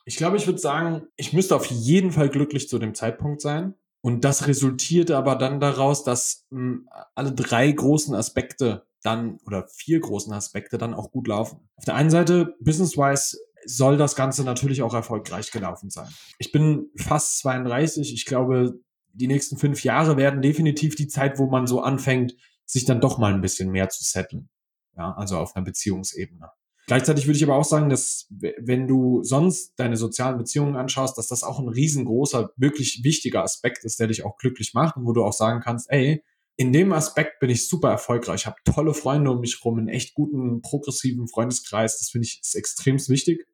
[0.05, 3.74] Ich glaube, ich würde sagen, ich müsste auf jeden Fall glücklich zu dem Zeitpunkt sein.
[4.01, 9.68] Und das resultierte aber dann daraus, dass mh, hm, alle drei großen Aspekte dann oder
[9.68, 11.68] vier großen Aspekte dann auch gut laufen.
[11.76, 16.09] Auf der einen Seite, business-wise, soll das Ganze natürlich auch erfolgreich gelaufen sein.
[16.39, 18.14] Ich bin fast 32.
[18.14, 18.80] Ich glaube,
[19.18, 23.18] die nächsten fünf Jahre werden definitiv die Zeit, wo man so anfängt, sich dann doch
[23.18, 24.48] mal ein bisschen mehr zu setteln.
[24.96, 26.50] Ja, also auf einer Beziehungsebene.
[26.86, 31.28] Gleichzeitig würde ich aber auch sagen, dass wenn du sonst deine sozialen Beziehungen anschaust, dass
[31.28, 35.12] das auch ein riesengroßer, wirklich wichtiger Aspekt ist, der dich auch glücklich macht und wo
[35.12, 36.24] du auch sagen kannst, ey,
[36.56, 40.14] in dem Aspekt bin ich super erfolgreich, habe tolle Freunde um mich rum, einen echt
[40.14, 41.98] guten, progressiven Freundeskreis.
[41.98, 43.46] Das finde ich ist extrem wichtig.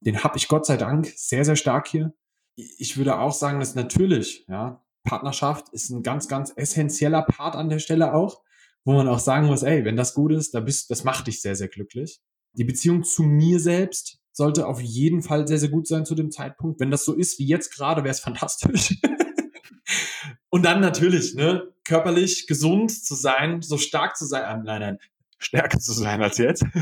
[0.00, 2.14] Den habe ich Gott sei Dank sehr, sehr stark hier.
[2.54, 7.68] Ich würde auch sagen, dass natürlich, ja, Partnerschaft ist ein ganz, ganz essentieller Part an
[7.68, 8.42] der Stelle auch,
[8.84, 11.42] wo man auch sagen muss, ey, wenn das gut ist, da bist, das macht dich
[11.42, 12.20] sehr, sehr glücklich.
[12.52, 16.30] Die Beziehung zu mir selbst sollte auf jeden Fall sehr, sehr gut sein zu dem
[16.30, 16.80] Zeitpunkt.
[16.80, 18.98] Wenn das so ist wie jetzt gerade, wäre es fantastisch.
[20.50, 24.98] Und dann natürlich, ne, körperlich gesund zu sein, so stark zu sein, äh, nein, nein,
[25.38, 26.64] stärker zu sein als jetzt.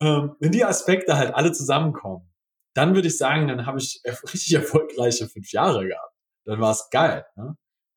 [0.00, 2.28] ähm, wenn die Aspekte halt alle zusammenkommen,
[2.78, 4.00] dann würde ich sagen, dann habe ich
[4.32, 6.14] richtig erfolgreiche fünf Jahre gehabt.
[6.44, 7.26] Dann war es geil.
[7.36, 7.56] Ne?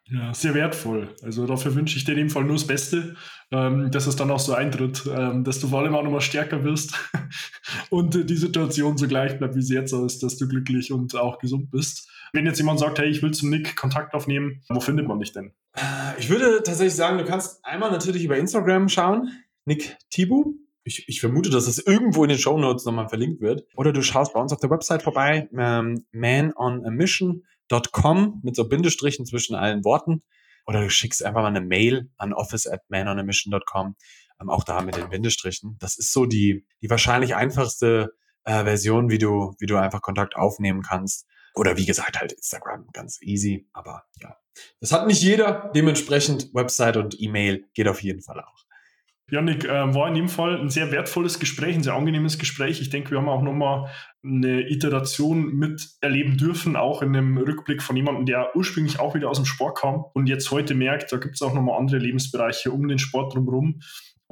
[0.09, 1.15] Ja, sehr wertvoll.
[1.21, 3.15] Also dafür wünsche ich dir in dem Fall nur das Beste,
[3.51, 6.63] ähm, dass es dann auch so eintritt, ähm, dass du vor allem auch nochmal stärker
[6.63, 6.95] wirst
[7.89, 11.15] und äh, die Situation so gleich bleibt, wie sie jetzt ist, dass du glücklich und
[11.15, 12.09] auch gesund bist.
[12.34, 15.32] Wenn jetzt jemand sagt, hey, ich will zum Nick Kontakt aufnehmen, wo findet man dich
[15.32, 15.53] denn?
[16.17, 19.29] Ich würde tatsächlich sagen, du kannst einmal natürlich über Instagram schauen,
[19.65, 23.67] Nick Tibu, ich, ich vermute, dass es irgendwo in den Show Notes nochmal verlinkt wird.
[23.75, 29.55] Oder du schaust bei uns auf der Website vorbei, ähm, manonamission.com mit so Bindestrichen zwischen
[29.55, 30.23] allen Worten.
[30.65, 33.95] Oder du schickst einfach mal eine Mail an office at manonamission.com,
[34.41, 35.77] ähm, auch da mit den Bindestrichen.
[35.79, 38.13] Das ist so die, die wahrscheinlich einfachste
[38.43, 41.27] äh, Version, wie du, wie du einfach Kontakt aufnehmen kannst.
[41.53, 43.67] Oder wie gesagt, halt Instagram, ganz easy.
[43.73, 44.38] Aber ja,
[44.79, 45.71] das hat nicht jeder.
[45.75, 48.65] Dementsprechend Website und E-Mail geht auf jeden Fall auch.
[49.32, 52.82] Janik, äh, war in dem Fall ein sehr wertvolles Gespräch, ein sehr angenehmes Gespräch.
[52.82, 53.89] Ich denke, wir haben auch nochmal
[54.23, 59.38] eine Iteration miterleben dürfen, auch in einem Rückblick von jemandem, der ursprünglich auch wieder aus
[59.38, 62.88] dem Sport kam und jetzt heute merkt, da gibt es auch nochmal andere Lebensbereiche um
[62.89, 63.79] den Sport drumherum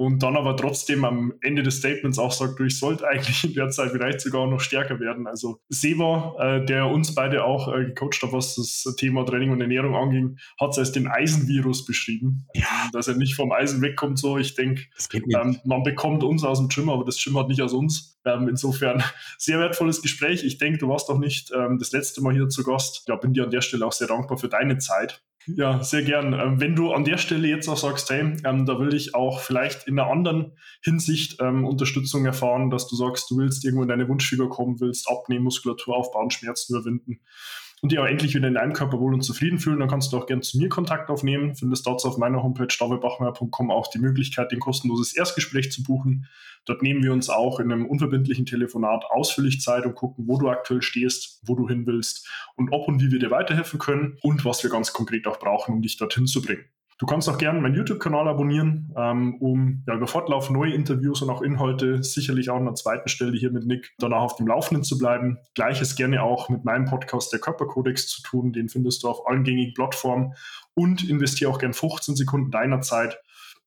[0.00, 3.52] und dann aber trotzdem am Ende des Statements auch sagt, du, ich sollte eigentlich in
[3.52, 5.26] der Zeit vielleicht sogar noch stärker werden.
[5.26, 9.60] Also Seba, äh, der uns beide auch äh, gecoacht hat, was das Thema Training und
[9.60, 12.46] Ernährung anging, hat es als den Eisenvirus beschrieben.
[12.54, 12.88] Ja.
[12.94, 14.38] Dass er nicht vom Eisen wegkommt, so.
[14.38, 17.74] Ich denke, ähm, man bekommt uns aus dem Gym, aber das Gym hat nicht aus
[17.74, 18.18] uns.
[18.24, 19.04] Ähm, insofern
[19.36, 20.44] sehr wertvolles Gespräch.
[20.44, 23.04] Ich denke, du warst auch nicht ähm, das letzte Mal hier zu Gast.
[23.06, 25.22] Ich bin dir an der Stelle auch sehr dankbar für deine Zeit.
[25.46, 26.34] Ja, sehr gern.
[26.34, 29.40] Ähm, wenn du an der Stelle jetzt auch sagst, hey, ähm, da will ich auch
[29.40, 33.88] vielleicht in einer anderen Hinsicht ähm, Unterstützung erfahren, dass du sagst, du willst irgendwo in
[33.88, 37.20] deine Wunschfigur kommen, willst abnehmen, Muskulatur aufbauen, Schmerzen überwinden
[37.82, 40.18] und dich auch endlich wieder in deinem Körper wohl und zufrieden fühlen, dann kannst du
[40.18, 41.54] auch gerne zu mir Kontakt aufnehmen.
[41.54, 46.26] Findest dazu auf meiner Homepage davidbachmeier.com auch die Möglichkeit, ein kostenloses Erstgespräch zu buchen.
[46.66, 50.48] Dort nehmen wir uns auch in einem unverbindlichen Telefonat ausführlich Zeit und gucken, wo du
[50.48, 54.44] aktuell stehst, wo du hin willst und ob und wie wir dir weiterhelfen können und
[54.44, 56.64] was wir ganz konkret auch brauchen, um dich dorthin zu bringen.
[57.00, 61.30] Du kannst auch gerne meinen YouTube-Kanal abonnieren, ähm, um ja, über Fortlauf neue Interviews und
[61.30, 64.84] auch Inhalte, sicherlich auch an der zweiten Stelle hier mit Nick, danach auf dem Laufenden
[64.84, 65.38] zu bleiben.
[65.54, 68.52] Gleiches gerne auch mit meinem Podcast, der Körperkodex, zu tun.
[68.52, 70.34] Den findest du auf allen gängigen Plattformen
[70.74, 73.18] und investiere auch gerne 15 Sekunden deiner Zeit,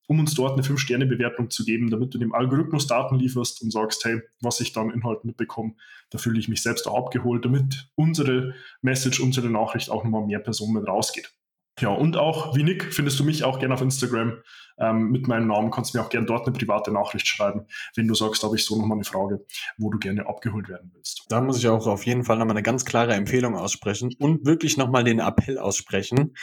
[0.06, 4.04] um uns dort eine 5-Sterne-Bewertung zu geben, damit du dem Algorithmus Daten lieferst und sagst,
[4.04, 5.74] hey, was ich dann Inhalt mitbekomme,
[6.10, 10.38] da fühle ich mich selbst auch abgeholt, damit unsere Message, unsere Nachricht auch nochmal mehr
[10.38, 11.34] Personen mit rausgeht.
[11.80, 14.38] Ja, und auch wie Nick findest du mich auch gerne auf Instagram
[14.78, 15.70] ähm, mit meinem Namen.
[15.70, 17.66] Kannst mir auch gerne dort eine private Nachricht schreiben,
[17.96, 19.44] wenn du sagst, habe ich so nochmal eine Frage,
[19.76, 21.26] wo du gerne abgeholt werden willst.
[21.28, 24.76] Da muss ich auch auf jeden Fall nochmal eine ganz klare Empfehlung aussprechen und wirklich
[24.76, 26.34] nochmal den Appell aussprechen.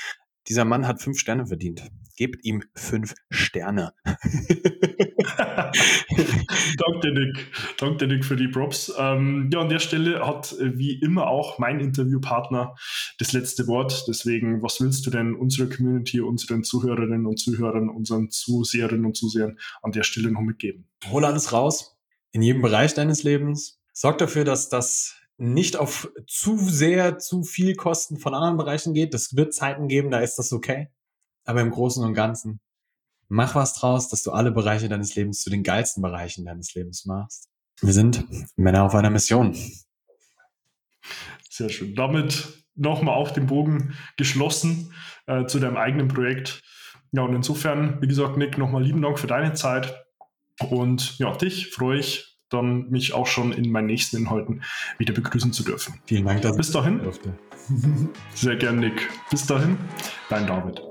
[0.48, 1.88] Dieser Mann hat fünf Sterne verdient.
[2.18, 3.94] Gebt ihm fünf Sterne.
[6.78, 7.48] Danke, Nick.
[7.78, 8.94] Danke, Nick, für die Props.
[8.98, 12.76] Ähm, ja, an der Stelle hat äh, wie immer auch mein Interviewpartner
[13.20, 14.06] das letzte Wort.
[14.08, 19.58] Deswegen, was willst du denn unserer Community, unseren Zuhörerinnen und Zuhörern, unseren Zuseherinnen und Zusehern
[19.82, 20.88] an der Stelle noch mitgeben?
[21.12, 21.98] Hol alles raus.
[22.32, 23.80] In jedem Bereich deines Lebens.
[23.94, 29.14] Sorg dafür, dass das nicht auf zu sehr, zu viel Kosten von anderen Bereichen geht.
[29.14, 30.90] Das wird Zeiten geben, da ist das okay.
[31.46, 32.62] Aber im Großen und Ganzen,
[33.32, 37.06] mach was draus, dass du alle Bereiche deines Lebens zu den geilsten Bereichen deines Lebens
[37.06, 37.50] machst.
[37.82, 38.26] Wir sind
[38.58, 39.56] Männer auf einer Mission.
[41.50, 41.96] Sehr schön.
[41.96, 44.94] Damit nochmal auch den Bogen geschlossen
[45.28, 46.62] äh, zu deinem eigenen Projekt.
[47.14, 49.96] Ja, und insofern, wie gesagt, Nick, nochmal lieben Dank für deine Zeit.
[50.70, 54.62] Und ja, dich freue ich dann mich auch schon in meinen nächsten Inhalten
[54.98, 56.02] wieder begrüßen zu dürfen.
[56.06, 57.00] Vielen Dank, dass Bis dahin.
[58.36, 59.10] Sehr gern, Nick.
[59.30, 59.78] Bis dahin,
[60.30, 60.91] dein David.